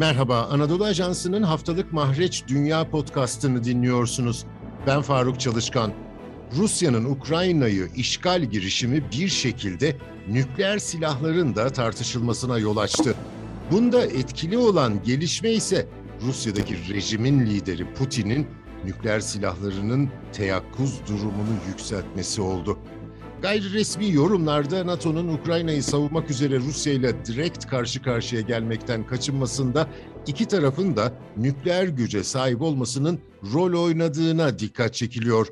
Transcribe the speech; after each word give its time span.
Merhaba, 0.00 0.48
Anadolu 0.50 0.84
Ajansı'nın 0.84 1.42
haftalık 1.42 1.92
Mahreç 1.92 2.44
Dünya 2.48 2.90
podcastını 2.90 3.64
dinliyorsunuz. 3.64 4.44
Ben 4.86 5.02
Faruk 5.02 5.40
Çalışkan. 5.40 5.92
Rusya'nın 6.56 7.04
Ukrayna'yı 7.04 7.88
işgal 7.96 8.42
girişimi 8.42 9.04
bir 9.12 9.28
şekilde 9.28 9.96
nükleer 10.28 10.78
silahların 10.78 11.56
da 11.56 11.70
tartışılmasına 11.70 12.58
yol 12.58 12.76
açtı. 12.76 13.14
Bunda 13.70 14.02
etkili 14.02 14.58
olan 14.58 15.02
gelişme 15.02 15.50
ise 15.50 15.88
Rusya'daki 16.22 16.94
rejimin 16.94 17.46
lideri 17.46 17.94
Putin'in 17.94 18.46
nükleer 18.84 19.20
silahlarının 19.20 20.10
teyakkuz 20.32 21.00
durumunu 21.08 21.56
yükseltmesi 21.68 22.42
oldu. 22.42 22.78
Gayri 23.42 23.72
resmi 23.72 24.12
yorumlarda 24.12 24.86
NATO'nun 24.86 25.28
Ukrayna'yı 25.28 25.82
savunmak 25.82 26.30
üzere 26.30 26.58
Rusya 26.58 26.92
ile 26.92 27.24
direkt 27.24 27.66
karşı 27.66 28.02
karşıya 28.02 28.40
gelmekten 28.40 29.06
kaçınmasında 29.06 29.88
iki 30.26 30.48
tarafın 30.48 30.96
da 30.96 31.12
nükleer 31.36 31.88
güce 31.88 32.24
sahip 32.24 32.62
olmasının 32.62 33.20
rol 33.52 33.84
oynadığına 33.84 34.58
dikkat 34.58 34.94
çekiliyor. 34.94 35.46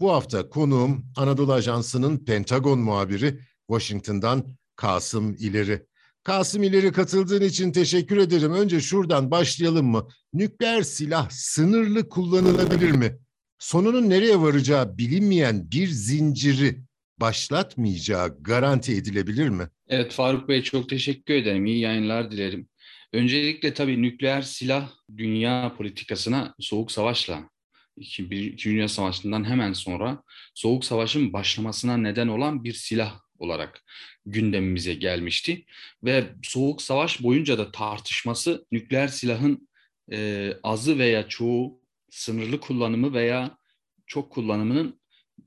Bu 0.00 0.12
hafta 0.12 0.48
konuğum 0.48 1.04
Anadolu 1.16 1.52
Ajansı'nın 1.52 2.18
Pentagon 2.18 2.78
muhabiri 2.78 3.40
Washington'dan 3.66 4.44
Kasım 4.76 5.34
İleri. 5.34 5.86
Kasım 6.22 6.62
İleri 6.62 6.92
katıldığın 6.92 7.42
için 7.42 7.72
teşekkür 7.72 8.16
ederim. 8.16 8.52
Önce 8.52 8.80
şuradan 8.80 9.30
başlayalım 9.30 9.86
mı? 9.86 10.08
Nükleer 10.34 10.82
silah 10.82 11.30
sınırlı 11.30 12.08
kullanılabilir 12.08 12.90
mi? 12.90 13.18
Sonunun 13.58 14.10
nereye 14.10 14.40
varacağı 14.40 14.98
bilinmeyen 14.98 15.70
bir 15.70 15.88
zinciri 15.88 16.87
başlatmayacağı 17.20 18.42
garanti 18.42 18.92
edilebilir 18.92 19.48
mi? 19.48 19.68
Evet 19.88 20.12
Faruk 20.12 20.48
Bey 20.48 20.62
çok 20.62 20.88
teşekkür 20.88 21.34
ederim. 21.34 21.66
İyi 21.66 21.80
yayınlar 21.80 22.30
dilerim. 22.30 22.68
Öncelikle 23.12 23.74
tabii 23.74 24.02
nükleer 24.02 24.42
silah 24.42 24.90
dünya 25.16 25.74
politikasına 25.76 26.54
soğuk 26.60 26.92
savaşla 26.92 27.50
İki, 27.96 28.30
Dünya 28.64 28.88
Savaşı'ndan 28.88 29.44
hemen 29.44 29.72
sonra 29.72 30.22
Soğuk 30.54 30.84
Savaş'ın 30.84 31.32
başlamasına 31.32 31.96
neden 31.96 32.28
olan 32.28 32.64
bir 32.64 32.72
silah 32.72 33.20
olarak 33.38 33.82
gündemimize 34.26 34.94
gelmişti. 34.94 35.64
Ve 36.04 36.24
Soğuk 36.42 36.82
Savaş 36.82 37.22
boyunca 37.22 37.58
da 37.58 37.72
tartışması 37.72 38.66
nükleer 38.72 39.08
silahın 39.08 39.68
e, 40.12 40.52
azı 40.62 40.98
veya 40.98 41.28
çoğu 41.28 41.80
sınırlı 42.10 42.60
kullanımı 42.60 43.12
veya 43.12 43.58
çok 44.06 44.32
kullanımının 44.32 45.00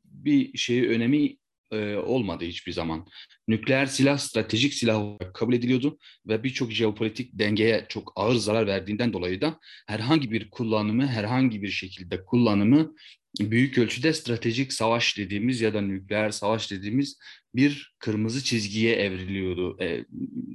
bir 0.06 0.58
şeyi 0.58 0.90
önemi 0.90 1.38
e, 1.72 1.96
olmadı 1.96 2.46
hiçbir 2.46 2.72
zaman. 2.72 3.08
Nükleer 3.48 3.86
silah 3.86 4.18
stratejik 4.18 4.74
silah 4.74 4.98
olarak 4.98 5.34
kabul 5.34 5.54
ediliyordu 5.54 5.98
ve 6.28 6.44
birçok 6.44 6.72
jeopolitik 6.72 7.40
dengeye 7.40 7.86
çok 7.90 8.14
ağır 8.16 8.36
zarar 8.36 8.68
verdiğinden 8.68 9.14
dolayı 9.14 9.42
da 9.42 9.60
herhangi 9.88 10.32
bir 10.32 10.50
kullanımı, 10.50 11.08
herhangi 11.08 11.62
bir 11.62 11.70
şekilde 11.70 12.26
kullanımı 12.26 12.94
büyük 13.40 13.78
ölçüde 13.78 14.14
stratejik 14.14 14.74
savaş 14.74 15.18
dediğimiz 15.18 15.62
ya 15.62 15.74
da 15.74 15.82
nükleer 15.82 16.30
savaş 16.30 16.72
dediğimiz 16.72 17.20
bir 17.56 17.94
kırmızı 18.00 18.44
çizgiye 18.44 18.96
evriliyordu. 18.96 19.78
E, 19.82 20.06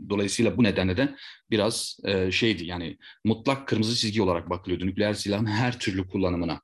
dolayısıyla 0.09 0.57
bu 0.57 0.63
nedenle 0.63 0.97
de 0.97 1.15
biraz 1.51 1.99
e, 2.05 2.31
şeydi 2.31 2.67
yani 2.67 2.99
mutlak 3.25 3.69
kırmızı 3.69 3.97
çizgi 3.97 4.23
olarak 4.23 4.51
bakılıyordu 4.51 4.87
nükleer 4.87 5.15
silahın 5.15 5.47
her 5.47 5.79
türlü 5.79 6.09
kullanımına. 6.09 6.61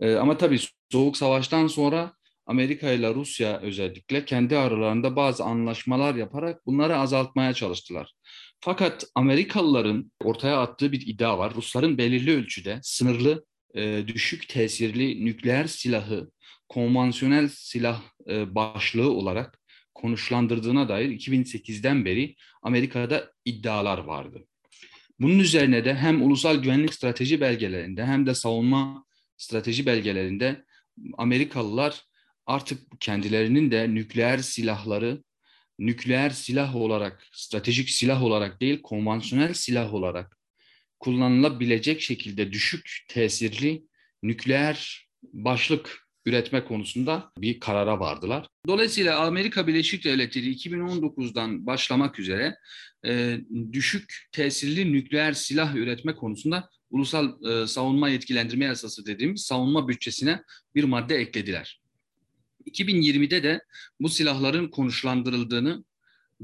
E, 0.00 0.14
ama 0.14 0.38
tabii 0.38 0.60
Soğuk 0.92 1.16
Savaş'tan 1.16 1.66
sonra 1.66 2.19
Amerika 2.50 2.92
ile 2.92 3.14
Rusya 3.14 3.60
özellikle 3.60 4.24
kendi 4.24 4.56
aralarında 4.56 5.16
bazı 5.16 5.44
anlaşmalar 5.44 6.14
yaparak 6.14 6.66
bunları 6.66 6.96
azaltmaya 6.96 7.54
çalıştılar. 7.54 8.12
Fakat 8.60 9.04
Amerikalıların 9.14 10.12
ortaya 10.24 10.60
attığı 10.60 10.92
bir 10.92 11.06
iddia 11.06 11.38
var. 11.38 11.54
Rusların 11.54 11.98
belirli 11.98 12.36
ölçüde 12.36 12.80
sınırlı, 12.82 13.44
e, 13.74 14.04
düşük 14.06 14.48
tesirli 14.48 15.24
nükleer 15.24 15.66
silahı 15.66 16.30
konvansiyonel 16.68 17.48
silah 17.48 18.02
e, 18.28 18.54
başlığı 18.54 19.10
olarak 19.10 19.60
konuşlandırdığına 19.94 20.88
dair 20.88 21.08
2008'den 21.08 22.04
beri 22.04 22.34
Amerika'da 22.62 23.32
iddialar 23.44 23.98
vardı. 23.98 24.46
Bunun 25.20 25.38
üzerine 25.38 25.84
de 25.84 25.94
hem 25.94 26.22
ulusal 26.22 26.62
güvenlik 26.62 26.94
strateji 26.94 27.40
belgelerinde 27.40 28.06
hem 28.06 28.26
de 28.26 28.34
savunma 28.34 29.04
strateji 29.36 29.86
belgelerinde 29.86 30.64
Amerikalılar 31.18 32.09
artık 32.50 33.00
kendilerinin 33.00 33.70
de 33.70 33.94
nükleer 33.94 34.38
silahları 34.38 35.22
nükleer 35.78 36.30
silah 36.30 36.76
olarak, 36.76 37.26
stratejik 37.32 37.90
silah 37.90 38.22
olarak 38.22 38.60
değil, 38.60 38.82
konvansiyonel 38.82 39.54
silah 39.54 39.94
olarak 39.94 40.38
kullanılabilecek 41.00 42.00
şekilde 42.00 42.52
düşük 42.52 43.04
tesirli 43.08 43.82
nükleer 44.22 45.08
başlık 45.22 46.08
üretme 46.26 46.64
konusunda 46.64 47.32
bir 47.38 47.60
karara 47.60 48.00
vardılar. 48.00 48.46
Dolayısıyla 48.66 49.18
Amerika 49.18 49.66
Birleşik 49.66 50.04
Devletleri 50.04 50.52
2019'dan 50.52 51.66
başlamak 51.66 52.18
üzere 52.18 52.56
e, 53.06 53.40
düşük 53.72 54.28
tesirli 54.32 54.92
nükleer 54.92 55.32
silah 55.32 55.74
üretme 55.74 56.14
konusunda 56.14 56.68
ulusal 56.90 57.44
e, 57.44 57.66
savunma 57.66 58.08
yetkilendirme 58.08 58.64
yasası 58.64 59.06
dediğimiz 59.06 59.42
savunma 59.42 59.88
bütçesine 59.88 60.42
bir 60.74 60.84
madde 60.84 61.16
eklediler. 61.16 61.79
2020'de 62.66 63.42
de 63.42 63.64
bu 64.00 64.08
silahların 64.08 64.68
konuşlandırıldığını 64.68 65.84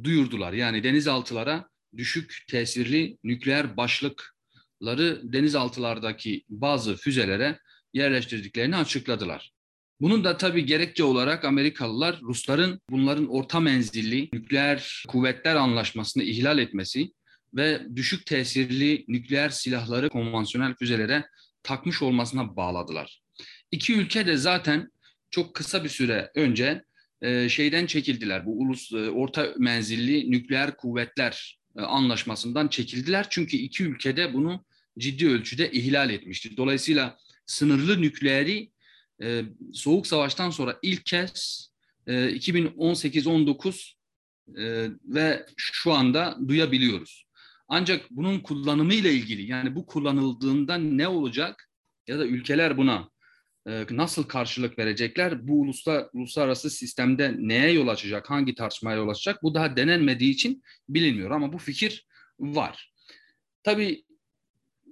duyurdular. 0.02 0.52
Yani 0.52 0.84
denizaltılara 0.84 1.68
düşük 1.96 2.44
tesirli 2.48 3.18
nükleer 3.24 3.76
başlıkları 3.76 5.20
denizaltılardaki 5.32 6.44
bazı 6.48 6.96
füzelere 6.96 7.58
yerleştirdiklerini 7.92 8.76
açıkladılar. 8.76 9.52
Bunun 10.00 10.24
da 10.24 10.36
tabii 10.36 10.66
gerekçe 10.66 11.04
olarak 11.04 11.44
Amerikalılar 11.44 12.20
Rusların 12.22 12.80
bunların 12.90 13.26
orta 13.26 13.60
menzilli 13.60 14.28
nükleer 14.32 15.04
kuvvetler 15.08 15.56
anlaşmasını 15.56 16.22
ihlal 16.22 16.58
etmesi 16.58 17.12
ve 17.54 17.80
düşük 17.96 18.26
tesirli 18.26 19.04
nükleer 19.08 19.48
silahları 19.48 20.08
konvansiyonel 20.08 20.74
füzelere 20.74 21.28
takmış 21.62 22.02
olmasına 22.02 22.56
bağladılar. 22.56 23.22
İki 23.70 23.94
ülke 23.94 24.26
de 24.26 24.36
zaten 24.36 24.90
çok 25.30 25.54
kısa 25.54 25.84
bir 25.84 25.88
süre 25.88 26.30
önce 26.34 26.84
e, 27.22 27.48
şeyden 27.48 27.86
çekildiler. 27.86 28.46
Bu 28.46 28.58
ulus 28.58 28.92
e, 28.92 29.10
orta 29.10 29.54
menzilli 29.58 30.30
nükleer 30.30 30.76
kuvvetler 30.76 31.58
e, 31.78 31.80
anlaşmasından 31.80 32.68
çekildiler. 32.68 33.26
Çünkü 33.30 33.56
iki 33.56 33.84
ülkede 33.84 34.34
bunu 34.34 34.64
ciddi 34.98 35.28
ölçüde 35.28 35.70
ihlal 35.72 36.10
etmişti. 36.10 36.56
Dolayısıyla 36.56 37.18
sınırlı 37.46 38.02
nükleeri 38.02 38.70
e, 39.22 39.42
Soğuk 39.72 40.06
Savaş'tan 40.06 40.50
sonra 40.50 40.78
ilk 40.82 41.06
kez 41.06 41.70
e, 42.06 42.12
2018-19 42.12 43.92
e, 44.56 44.90
ve 45.04 45.46
şu 45.56 45.92
anda 45.92 46.38
duyabiliyoruz. 46.48 47.26
Ancak 47.68 48.10
bunun 48.10 48.40
kullanımı 48.40 48.94
ile 48.94 49.12
ilgili 49.12 49.50
yani 49.50 49.74
bu 49.74 49.86
kullanıldığında 49.86 50.78
ne 50.78 51.08
olacak 51.08 51.70
ya 52.06 52.18
da 52.18 52.26
ülkeler 52.26 52.76
buna 52.76 53.10
nasıl 53.90 54.22
karşılık 54.22 54.78
verecekler? 54.78 55.48
Bu 55.48 55.60
uluslar, 55.60 56.06
uluslararası 56.12 56.70
sistemde 56.70 57.34
neye 57.38 57.72
yol 57.72 57.88
açacak? 57.88 58.30
Hangi 58.30 58.54
tartışmaya 58.54 58.96
yol 58.96 59.08
açacak? 59.08 59.42
Bu 59.42 59.54
daha 59.54 59.76
denenmediği 59.76 60.30
için 60.30 60.62
bilinmiyor 60.88 61.30
ama 61.30 61.52
bu 61.52 61.58
fikir 61.58 62.06
var. 62.40 62.92
Tabii 63.62 64.04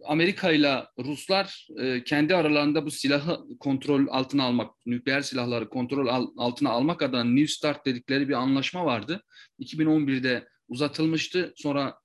Amerika 0.05 0.53
ile 0.53 0.85
Ruslar 0.99 1.69
e, 1.79 2.05
kendi 2.05 2.37
aralarında 2.37 2.87
bu 2.87 2.91
silahı 2.91 3.59
kontrol 3.61 4.07
altına 4.11 4.45
almak, 4.45 4.87
nükleer 4.87 5.21
silahları 5.21 5.69
kontrol 5.69 6.29
altına 6.37 6.71
almak 6.71 7.03
adına 7.03 7.25
New 7.25 7.47
Start 7.47 7.87
dedikleri 7.87 8.29
bir 8.29 8.35
anlaşma 8.35 8.85
vardı. 8.85 9.25
2011'de 9.61 10.49
uzatılmıştı. 10.69 11.53
Sonra 11.57 11.99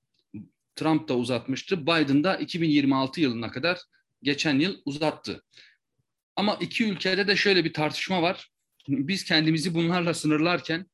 Trump 0.76 1.08
da 1.08 1.16
uzatmıştı. 1.16 1.82
Biden 1.82 2.24
da 2.24 2.36
2026 2.36 3.20
yılına 3.20 3.50
kadar 3.50 3.78
geçen 4.22 4.58
yıl 4.58 4.76
uzattı. 4.84 5.42
Ama 6.36 6.58
iki 6.60 6.84
ülkede 6.84 7.26
de 7.26 7.36
şöyle 7.36 7.64
bir 7.64 7.72
tartışma 7.72 8.22
var. 8.22 8.50
Biz 8.88 9.24
kendimizi 9.24 9.74
bunlarla 9.74 10.14
sınırlarken 10.14 10.86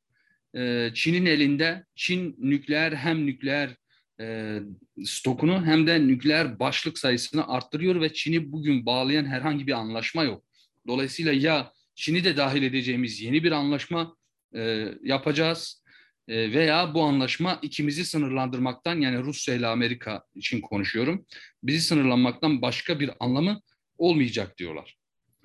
e, 0.57 0.91
Çin'in 0.95 1.27
elinde 1.27 1.85
Çin 1.95 2.37
nükleer 2.39 2.93
hem 2.93 3.27
nükleer 3.27 3.77
e, 4.21 4.59
stokunu 5.05 5.67
hem 5.67 5.87
de 5.87 6.07
nükleer 6.07 6.59
başlık 6.59 6.99
sayısını 6.99 7.49
arttırıyor 7.49 8.01
ve 8.01 8.13
Çin'i 8.13 8.53
bugün 8.53 8.87
bağlayan 8.87 9.25
herhangi 9.25 9.67
bir 9.67 9.73
anlaşma 9.73 10.25
yok. 10.25 10.45
Dolayısıyla 10.87 11.33
ya 11.33 11.73
Çin'i 11.95 12.25
de 12.25 12.37
dahil 12.37 12.63
edeceğimiz 12.63 13.21
yeni 13.21 13.45
bir 13.45 13.53
anlaşma 13.53 14.17
e, 14.55 14.89
yapacağız 15.03 15.83
veya 16.29 16.95
bu 16.95 17.03
anlaşma 17.03 17.59
ikimizi 17.63 18.05
sınırlandırmaktan 18.05 19.01
yani 19.01 19.19
Rusya 19.19 19.55
ile 19.55 19.67
Amerika 19.67 20.25
için 20.35 20.61
konuşuyorum. 20.61 21.27
Bizi 21.63 21.81
sınırlanmaktan 21.81 22.63
başka 22.63 23.01
bir 23.01 23.11
anlamı 23.21 23.61
olmayacak 23.99 24.59
diyorlar. 24.59 24.96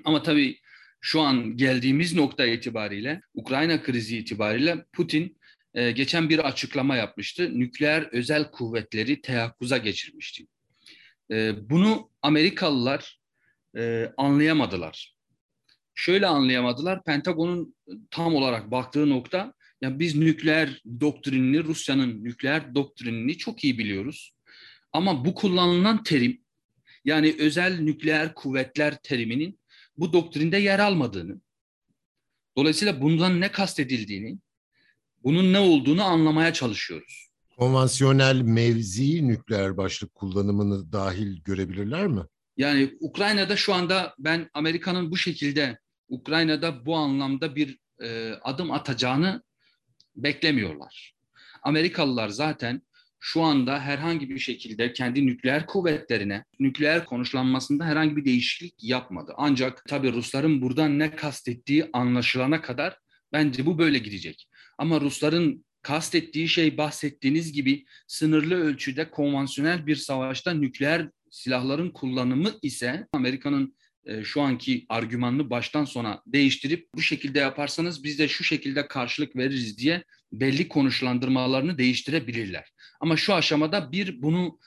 Ama 0.05 0.23
tabii 0.23 0.59
şu 1.01 1.21
an 1.21 1.57
geldiğimiz 1.57 2.15
nokta 2.15 2.45
itibariyle, 2.45 3.21
Ukrayna 3.33 3.83
krizi 3.83 4.17
itibariyle 4.17 4.85
Putin 4.93 5.37
e, 5.73 5.91
geçen 5.91 6.29
bir 6.29 6.39
açıklama 6.39 6.95
yapmıştı. 6.95 7.59
Nükleer 7.59 8.09
özel 8.11 8.51
kuvvetleri 8.51 9.21
teyakkuza 9.21 9.77
geçirmişti. 9.77 10.47
E, 11.31 11.53
bunu 11.69 12.09
Amerikalılar 12.21 13.19
e, 13.77 14.11
anlayamadılar. 14.17 15.15
Şöyle 15.95 16.27
anlayamadılar. 16.27 17.03
Pentagon'un 17.03 17.75
tam 18.11 18.35
olarak 18.35 18.71
baktığı 18.71 19.09
nokta 19.09 19.53
ya 19.81 19.99
biz 19.99 20.15
nükleer 20.15 20.81
doktrinini, 21.01 21.63
Rusya'nın 21.63 22.23
nükleer 22.23 22.75
doktrinini 22.75 23.37
çok 23.37 23.63
iyi 23.63 23.77
biliyoruz. 23.77 24.33
Ama 24.93 25.25
bu 25.25 25.35
kullanılan 25.35 26.03
terim 26.03 26.41
yani 27.05 27.35
özel 27.39 27.79
nükleer 27.79 28.33
kuvvetler 28.33 28.97
teriminin 29.03 29.60
bu 29.97 30.13
doktrinde 30.13 30.57
yer 30.57 30.79
almadığını, 30.79 31.41
dolayısıyla 32.57 33.01
bundan 33.01 33.41
ne 33.41 33.51
kastedildiğini, 33.51 34.39
bunun 35.23 35.53
ne 35.53 35.59
olduğunu 35.59 36.03
anlamaya 36.03 36.53
çalışıyoruz. 36.53 37.27
Konvansiyonel 37.57 38.41
mevzi 38.41 39.27
nükleer 39.27 39.77
başlık 39.77 40.15
kullanımını 40.15 40.91
dahil 40.91 41.43
görebilirler 41.43 42.07
mi? 42.07 42.21
Yani 42.57 42.97
Ukrayna'da 42.99 43.55
şu 43.55 43.73
anda 43.73 44.15
ben 44.19 44.49
Amerika'nın 44.53 45.11
bu 45.11 45.17
şekilde 45.17 45.79
Ukrayna'da 46.09 46.85
bu 46.85 46.95
anlamda 46.95 47.55
bir 47.55 47.79
e, 48.01 48.31
adım 48.41 48.71
atacağını 48.71 49.43
beklemiyorlar. 50.15 51.15
Amerikalılar 51.63 52.29
zaten 52.29 52.81
şu 53.23 53.41
anda 53.41 53.79
herhangi 53.79 54.29
bir 54.29 54.39
şekilde 54.39 54.93
kendi 54.93 55.25
nükleer 55.25 55.65
kuvvetlerine, 55.65 56.43
nükleer 56.59 57.05
konuşlanmasında 57.05 57.85
herhangi 57.85 58.15
bir 58.15 58.25
değişiklik 58.25 58.83
yapmadı. 58.83 59.33
Ancak 59.37 59.83
tabii 59.87 60.13
Rusların 60.13 60.61
buradan 60.61 60.99
ne 60.99 61.15
kastettiği 61.15 61.89
anlaşılana 61.93 62.61
kadar 62.61 62.97
bence 63.33 63.65
bu 63.65 63.77
böyle 63.77 63.97
gidecek. 63.97 64.47
Ama 64.77 65.01
Rusların 65.01 65.65
kastettiği 65.81 66.49
şey 66.49 66.77
bahsettiğiniz 66.77 67.53
gibi 67.53 67.85
sınırlı 68.07 68.55
ölçüde 68.55 69.11
konvansiyonel 69.11 69.87
bir 69.87 69.95
savaşta 69.95 70.53
nükleer 70.53 71.09
silahların 71.31 71.89
kullanımı 71.89 72.51
ise 72.61 73.07
Amerika'nın 73.13 73.75
e, 74.05 74.23
şu 74.23 74.41
anki 74.41 74.85
argümanını 74.89 75.49
baştan 75.49 75.85
sona 75.85 76.21
değiştirip 76.27 76.87
bu 76.95 77.01
şekilde 77.01 77.39
yaparsanız 77.39 78.03
biz 78.03 78.19
de 78.19 78.27
şu 78.27 78.43
şekilde 78.43 78.87
karşılık 78.87 79.35
veririz 79.35 79.77
diye 79.77 80.03
belli 80.31 80.67
konuşlandırmalarını 80.67 81.77
değiştirebilirler. 81.77 82.71
Ama 82.99 83.17
şu 83.17 83.33
aşamada 83.33 83.91
bir 83.91 84.21
bunu 84.21 84.59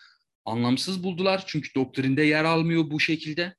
anlamsız 0.45 1.05
buldular 1.05 1.45
çünkü 1.47 1.75
doktrinde 1.75 2.23
yer 2.23 2.45
almıyor 2.45 2.91
bu 2.91 3.01
şekilde. 3.01 3.55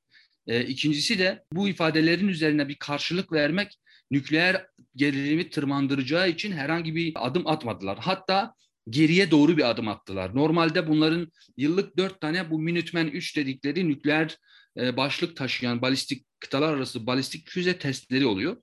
E, 0.47 0.65
ikincisi 0.65 1.19
de 1.19 1.43
bu 1.51 1.69
ifadelerin 1.69 2.27
üzerine 2.27 2.67
bir 2.67 2.75
karşılık 2.75 3.31
vermek 3.31 3.79
nükleer 4.11 4.65
gerilimi 4.95 5.49
tırmandıracağı 5.49 6.29
için 6.29 6.51
herhangi 6.51 6.95
bir 6.95 7.13
adım 7.15 7.47
atmadılar. 7.47 7.97
Hatta 8.01 8.53
geriye 8.89 9.31
doğru 9.31 9.57
bir 9.57 9.69
adım 9.69 9.87
attılar. 9.87 10.35
Normalde 10.35 10.87
bunların 10.87 11.31
yıllık 11.57 11.97
dört 11.97 12.21
tane 12.21 12.51
bu 12.51 12.59
Minuteman 12.59 13.07
3 13.07 13.37
dedikleri 13.37 13.89
nükleer 13.89 14.37
e, 14.77 14.97
başlık 14.97 15.35
taşıyan 15.35 15.81
balistik 15.81 16.25
kıtalar 16.39 16.73
arası 16.73 17.07
balistik 17.07 17.49
füze 17.49 17.77
testleri 17.77 18.25
oluyor. 18.25 18.57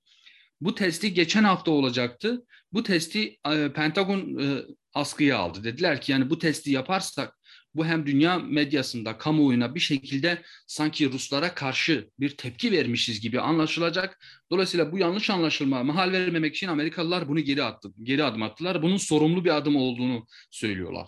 Bu 0.63 0.75
testi 0.75 1.15
geçen 1.15 1.45
hafta 1.45 1.71
olacaktı. 1.71 2.47
Bu 2.73 2.83
testi 2.83 3.39
e, 3.53 3.73
Pentagon 3.73 4.39
e, 4.39 4.63
askıya 4.95 5.39
aldı. 5.39 5.65
Dediler 5.65 6.01
ki 6.01 6.13
yani 6.13 6.31
bu 6.31 6.39
testi 6.39 6.71
yaparsak 6.71 7.39
bu 7.75 7.87
hem 7.87 8.07
dünya 8.07 8.39
medyasında, 8.39 9.19
kamuoyuna 9.19 9.75
bir 9.75 9.81
şekilde 9.81 10.43
sanki 10.67 11.13
Ruslara 11.13 11.55
karşı 11.55 12.11
bir 12.21 12.37
tepki 12.37 12.73
vermişiz 12.73 13.21
gibi 13.21 13.41
anlaşılacak. 13.41 14.25
Dolayısıyla 14.51 14.93
bu 14.93 14.99
yanlış 14.99 15.31
anlaşılma 15.31 15.85
mahal 15.85 16.13
vermemek 16.13 16.55
için 16.57 16.69
Amerikalılar 16.69 17.29
bunu 17.29 17.41
geri 17.41 17.63
attı, 17.63 17.93
geri 18.03 18.25
adım 18.25 18.43
attılar. 18.43 18.83
Bunun 18.83 18.97
sorumlu 18.97 19.45
bir 19.45 19.57
adım 19.57 19.77
olduğunu 19.77 20.27
söylüyorlar. 20.51 21.07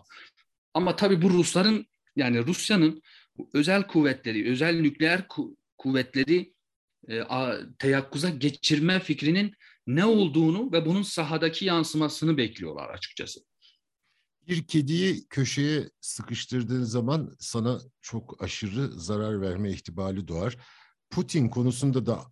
Ama 0.74 0.96
tabii 0.96 1.22
bu 1.22 1.30
Rusların 1.30 1.86
yani 2.16 2.46
Rusya'nın 2.46 3.02
özel 3.52 3.82
kuvvetleri, 3.86 4.50
özel 4.50 4.80
nükleer 4.80 5.18
ku- 5.18 5.56
kuvvetleri 5.78 6.53
e, 7.08 7.20
a, 7.20 7.58
teyakkuza 7.78 8.28
geçirme 8.28 9.00
fikrinin 9.00 9.54
ne 9.86 10.04
olduğunu 10.04 10.72
ve 10.72 10.86
bunun 10.86 11.02
sahadaki 11.02 11.64
yansımasını 11.64 12.36
bekliyorlar 12.36 12.88
açıkçası. 12.88 13.40
Bir 14.48 14.66
kediyi 14.66 15.26
köşeye 15.28 15.90
sıkıştırdığın 16.00 16.84
zaman 16.84 17.34
sana 17.38 17.80
çok 18.02 18.42
aşırı 18.42 19.00
zarar 19.00 19.40
verme 19.40 19.70
ihtimali 19.70 20.28
doğar. 20.28 20.56
Putin 21.10 21.48
konusunda 21.48 22.06
da 22.06 22.24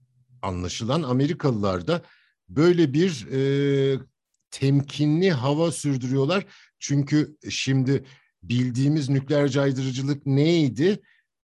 anlaşılan 0.43 1.03
Amerikalılar 1.03 1.87
da 1.87 2.03
böyle 2.49 2.93
bir 2.93 3.27
e, 3.33 3.99
temkinli 4.51 5.31
hava 5.31 5.73
sürdürüyorlar. 5.73 6.47
Çünkü 6.79 7.37
şimdi 7.51 8.05
bildiğimiz 8.43 9.09
nükleer 9.09 9.49
caydırıcılık 9.49 10.27
neydi? 10.27 11.03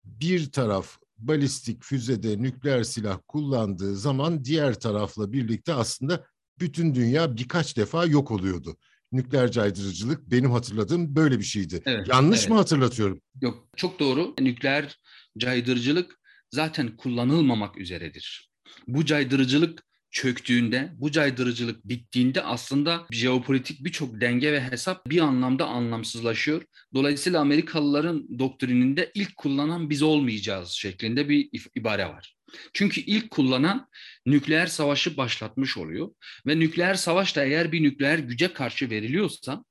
Bir 0.03 0.51
taraf 0.51 0.97
balistik 1.27 1.83
füzede 1.83 2.41
nükleer 2.41 2.83
silah 2.83 3.19
kullandığı 3.27 3.95
zaman 3.95 4.45
diğer 4.45 4.79
tarafla 4.79 5.33
birlikte 5.33 5.73
aslında 5.73 6.25
bütün 6.59 6.95
dünya 6.95 7.35
birkaç 7.35 7.77
defa 7.77 8.05
yok 8.05 8.31
oluyordu. 8.31 8.77
Nükleer 9.11 9.51
caydırıcılık 9.51 10.31
benim 10.31 10.51
hatırladığım 10.51 11.15
böyle 11.15 11.39
bir 11.39 11.43
şeydi. 11.43 11.81
Evet, 11.85 12.07
Yanlış 12.07 12.39
evet. 12.39 12.49
mı 12.49 12.55
hatırlatıyorum? 12.55 13.21
Yok, 13.41 13.67
çok 13.77 13.99
doğru. 13.99 14.33
Nükleer 14.39 14.99
caydırıcılık 15.37 16.19
zaten 16.51 16.97
kullanılmamak 16.97 17.77
üzeredir. 17.77 18.49
Bu 18.87 19.05
caydırıcılık 19.05 19.83
çöktüğünde, 20.13 20.91
bu 20.97 21.11
caydırıcılık 21.11 21.89
bittiğinde 21.89 22.43
aslında 22.43 23.07
jeopolitik 23.11 23.83
birçok 23.83 24.21
denge 24.21 24.53
ve 24.53 24.61
hesap 24.61 25.09
bir 25.09 25.19
anlamda 25.19 25.65
anlamsızlaşıyor. 25.65 26.63
Dolayısıyla 26.93 27.41
Amerikalıların 27.41 28.39
doktrininde 28.39 29.11
ilk 29.13 29.37
kullanan 29.37 29.89
biz 29.89 30.01
olmayacağız 30.01 30.69
şeklinde 30.69 31.29
bir 31.29 31.49
ibare 31.75 32.05
var. 32.05 32.35
Çünkü 32.73 33.01
ilk 33.01 33.31
kullanan 33.31 33.87
nükleer 34.25 34.67
savaşı 34.67 35.17
başlatmış 35.17 35.77
oluyor 35.77 36.09
ve 36.47 36.59
nükleer 36.59 36.95
savaş 36.95 37.35
da 37.35 37.43
eğer 37.43 37.71
bir 37.71 37.83
nükleer 37.83 38.19
güce 38.19 38.53
karşı 38.53 38.89
veriliyorsa 38.89 39.63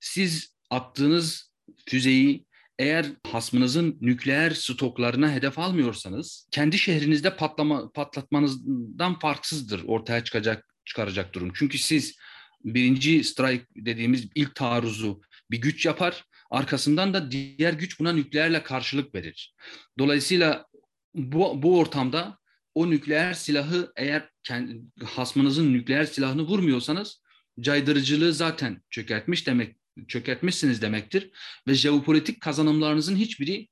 siz 0.00 0.54
attığınız 0.70 1.52
füzeyi 1.88 2.45
eğer 2.78 3.06
hasmınızın 3.32 3.98
nükleer 4.00 4.50
stoklarına 4.50 5.32
hedef 5.32 5.58
almıyorsanız 5.58 6.48
kendi 6.50 6.78
şehrinizde 6.78 7.36
patlama 7.36 7.90
patlatmanızdan 7.92 9.18
farksızdır 9.18 9.82
ortaya 9.86 10.24
çıkacak 10.24 10.64
çıkaracak 10.84 11.34
durum. 11.34 11.52
Çünkü 11.54 11.78
siz 11.78 12.16
birinci 12.64 13.24
strike 13.24 13.66
dediğimiz 13.76 14.28
ilk 14.34 14.54
taarruzu 14.54 15.20
bir 15.50 15.60
güç 15.60 15.86
yapar. 15.86 16.24
Arkasından 16.50 17.14
da 17.14 17.30
diğer 17.30 17.72
güç 17.72 18.00
buna 18.00 18.12
nükleerle 18.12 18.62
karşılık 18.62 19.14
verir. 19.14 19.54
Dolayısıyla 19.98 20.66
bu, 21.14 21.62
bu 21.62 21.78
ortamda 21.78 22.38
o 22.74 22.90
nükleer 22.90 23.34
silahı 23.34 23.92
eğer 23.96 24.28
kendi, 24.44 24.80
hasmınızın 25.04 25.72
nükleer 25.72 26.04
silahını 26.04 26.42
vurmuyorsanız 26.42 27.20
caydırıcılığı 27.60 28.32
zaten 28.32 28.82
çökertmiş 28.90 29.46
demek 29.46 29.76
çökertmişsiniz 30.08 30.82
demektir 30.82 31.30
ve 31.68 31.74
jeopolitik 31.74 32.40
kazanımlarınızın 32.40 33.16
hiçbiri 33.16 33.68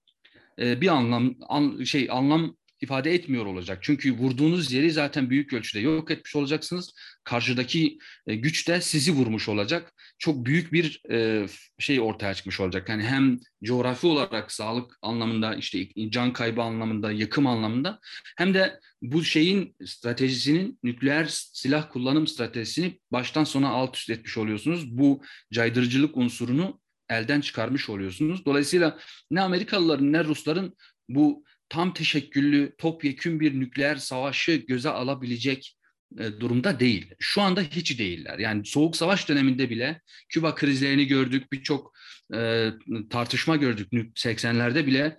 e, 0.58 0.80
bir 0.80 0.88
anlam 0.88 1.34
an, 1.48 1.84
şey 1.84 2.08
anlam 2.10 2.56
ifade 2.80 3.14
etmiyor 3.14 3.46
olacak. 3.46 3.78
Çünkü 3.82 4.12
vurduğunuz 4.12 4.72
yeri 4.72 4.90
zaten 4.90 5.30
büyük 5.30 5.52
ölçüde 5.52 5.80
yok 5.80 6.10
etmiş 6.10 6.36
olacaksınız. 6.36 6.94
Karşıdaki 7.24 7.98
e, 8.26 8.34
güç 8.34 8.68
de 8.68 8.80
sizi 8.80 9.12
vurmuş 9.12 9.48
olacak. 9.48 9.92
Çok 10.18 10.46
büyük 10.46 10.72
bir 10.72 11.02
e, 11.10 11.46
şey 11.78 12.00
ortaya 12.00 12.34
çıkmış 12.34 12.60
olacak. 12.60 12.88
Yani 12.88 13.02
hem 13.02 13.38
coğrafi 13.64 14.06
olarak 14.06 14.52
sağlık 14.52 14.98
anlamında 15.02 15.54
işte 15.54 15.88
can 16.08 16.32
kaybı 16.32 16.62
anlamında, 16.62 17.10
yıkım 17.10 17.46
anlamında 17.46 18.00
hem 18.36 18.54
de 18.54 18.80
bu 19.02 19.24
şeyin 19.24 19.76
stratejisinin 19.84 20.78
nükleer 20.82 21.26
silah 21.30 21.90
kullanım 21.92 22.26
stratejisini 22.26 23.00
baştan 23.12 23.44
sona 23.44 23.68
alt 23.68 23.96
üst 23.96 24.10
etmiş 24.10 24.38
oluyorsunuz. 24.38 24.98
Bu 24.98 25.22
caydırıcılık 25.52 26.16
unsurunu 26.16 26.80
elden 27.08 27.40
çıkarmış 27.40 27.90
oluyorsunuz. 27.90 28.46
Dolayısıyla 28.46 28.98
ne 29.30 29.40
Amerikalıların 29.40 30.12
ne 30.12 30.24
Rusların 30.24 30.76
bu 31.08 31.44
tam 31.68 31.94
teşekküllü, 31.94 32.74
topyekün 32.78 33.40
bir 33.40 33.60
nükleer 33.60 33.96
savaşı 33.96 34.52
göze 34.52 34.88
alabilecek 34.88 35.76
durumda 36.18 36.80
değil. 36.80 37.14
Şu 37.18 37.42
anda 37.42 37.60
hiç 37.60 37.98
değiller. 37.98 38.38
Yani 38.38 38.66
soğuk 38.66 38.96
savaş 38.96 39.28
döneminde 39.28 39.70
bile 39.70 40.00
Küba 40.28 40.54
krizlerini 40.54 41.06
gördük, 41.06 41.52
birçok 41.52 41.94
e, 42.34 42.70
tartışma 43.10 43.56
gördük. 43.56 43.92
80'lerde 43.92 44.86
bile 44.86 45.18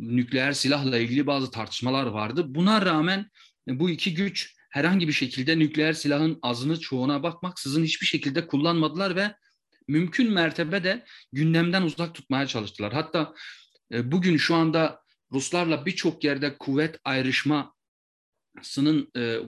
nükleer 0.00 0.52
silahla 0.52 0.98
ilgili 0.98 1.26
bazı 1.26 1.50
tartışmalar 1.50 2.06
vardı. 2.06 2.44
Buna 2.54 2.86
rağmen 2.86 3.30
bu 3.68 3.90
iki 3.90 4.14
güç 4.14 4.54
herhangi 4.70 5.08
bir 5.08 5.12
şekilde 5.12 5.58
nükleer 5.58 5.92
silahın 5.92 6.38
azını 6.42 6.80
çoğuna 6.80 7.22
bakmaksızın 7.22 7.84
hiçbir 7.84 8.06
şekilde 8.06 8.46
kullanmadılar 8.46 9.16
ve 9.16 9.34
mümkün 9.88 10.32
mertebe 10.32 10.84
de 10.84 11.04
gündemden 11.32 11.82
uzak 11.82 12.14
tutmaya 12.14 12.46
çalıştılar. 12.46 12.92
Hatta 12.92 13.34
e, 13.92 14.12
bugün 14.12 14.36
şu 14.36 14.54
anda 14.54 15.00
Ruslarla 15.32 15.86
birçok 15.86 16.24
yerde 16.24 16.58
kuvvet 16.58 16.98
ayrışma 17.04 17.74
sının 18.62 19.10
e, 19.16 19.38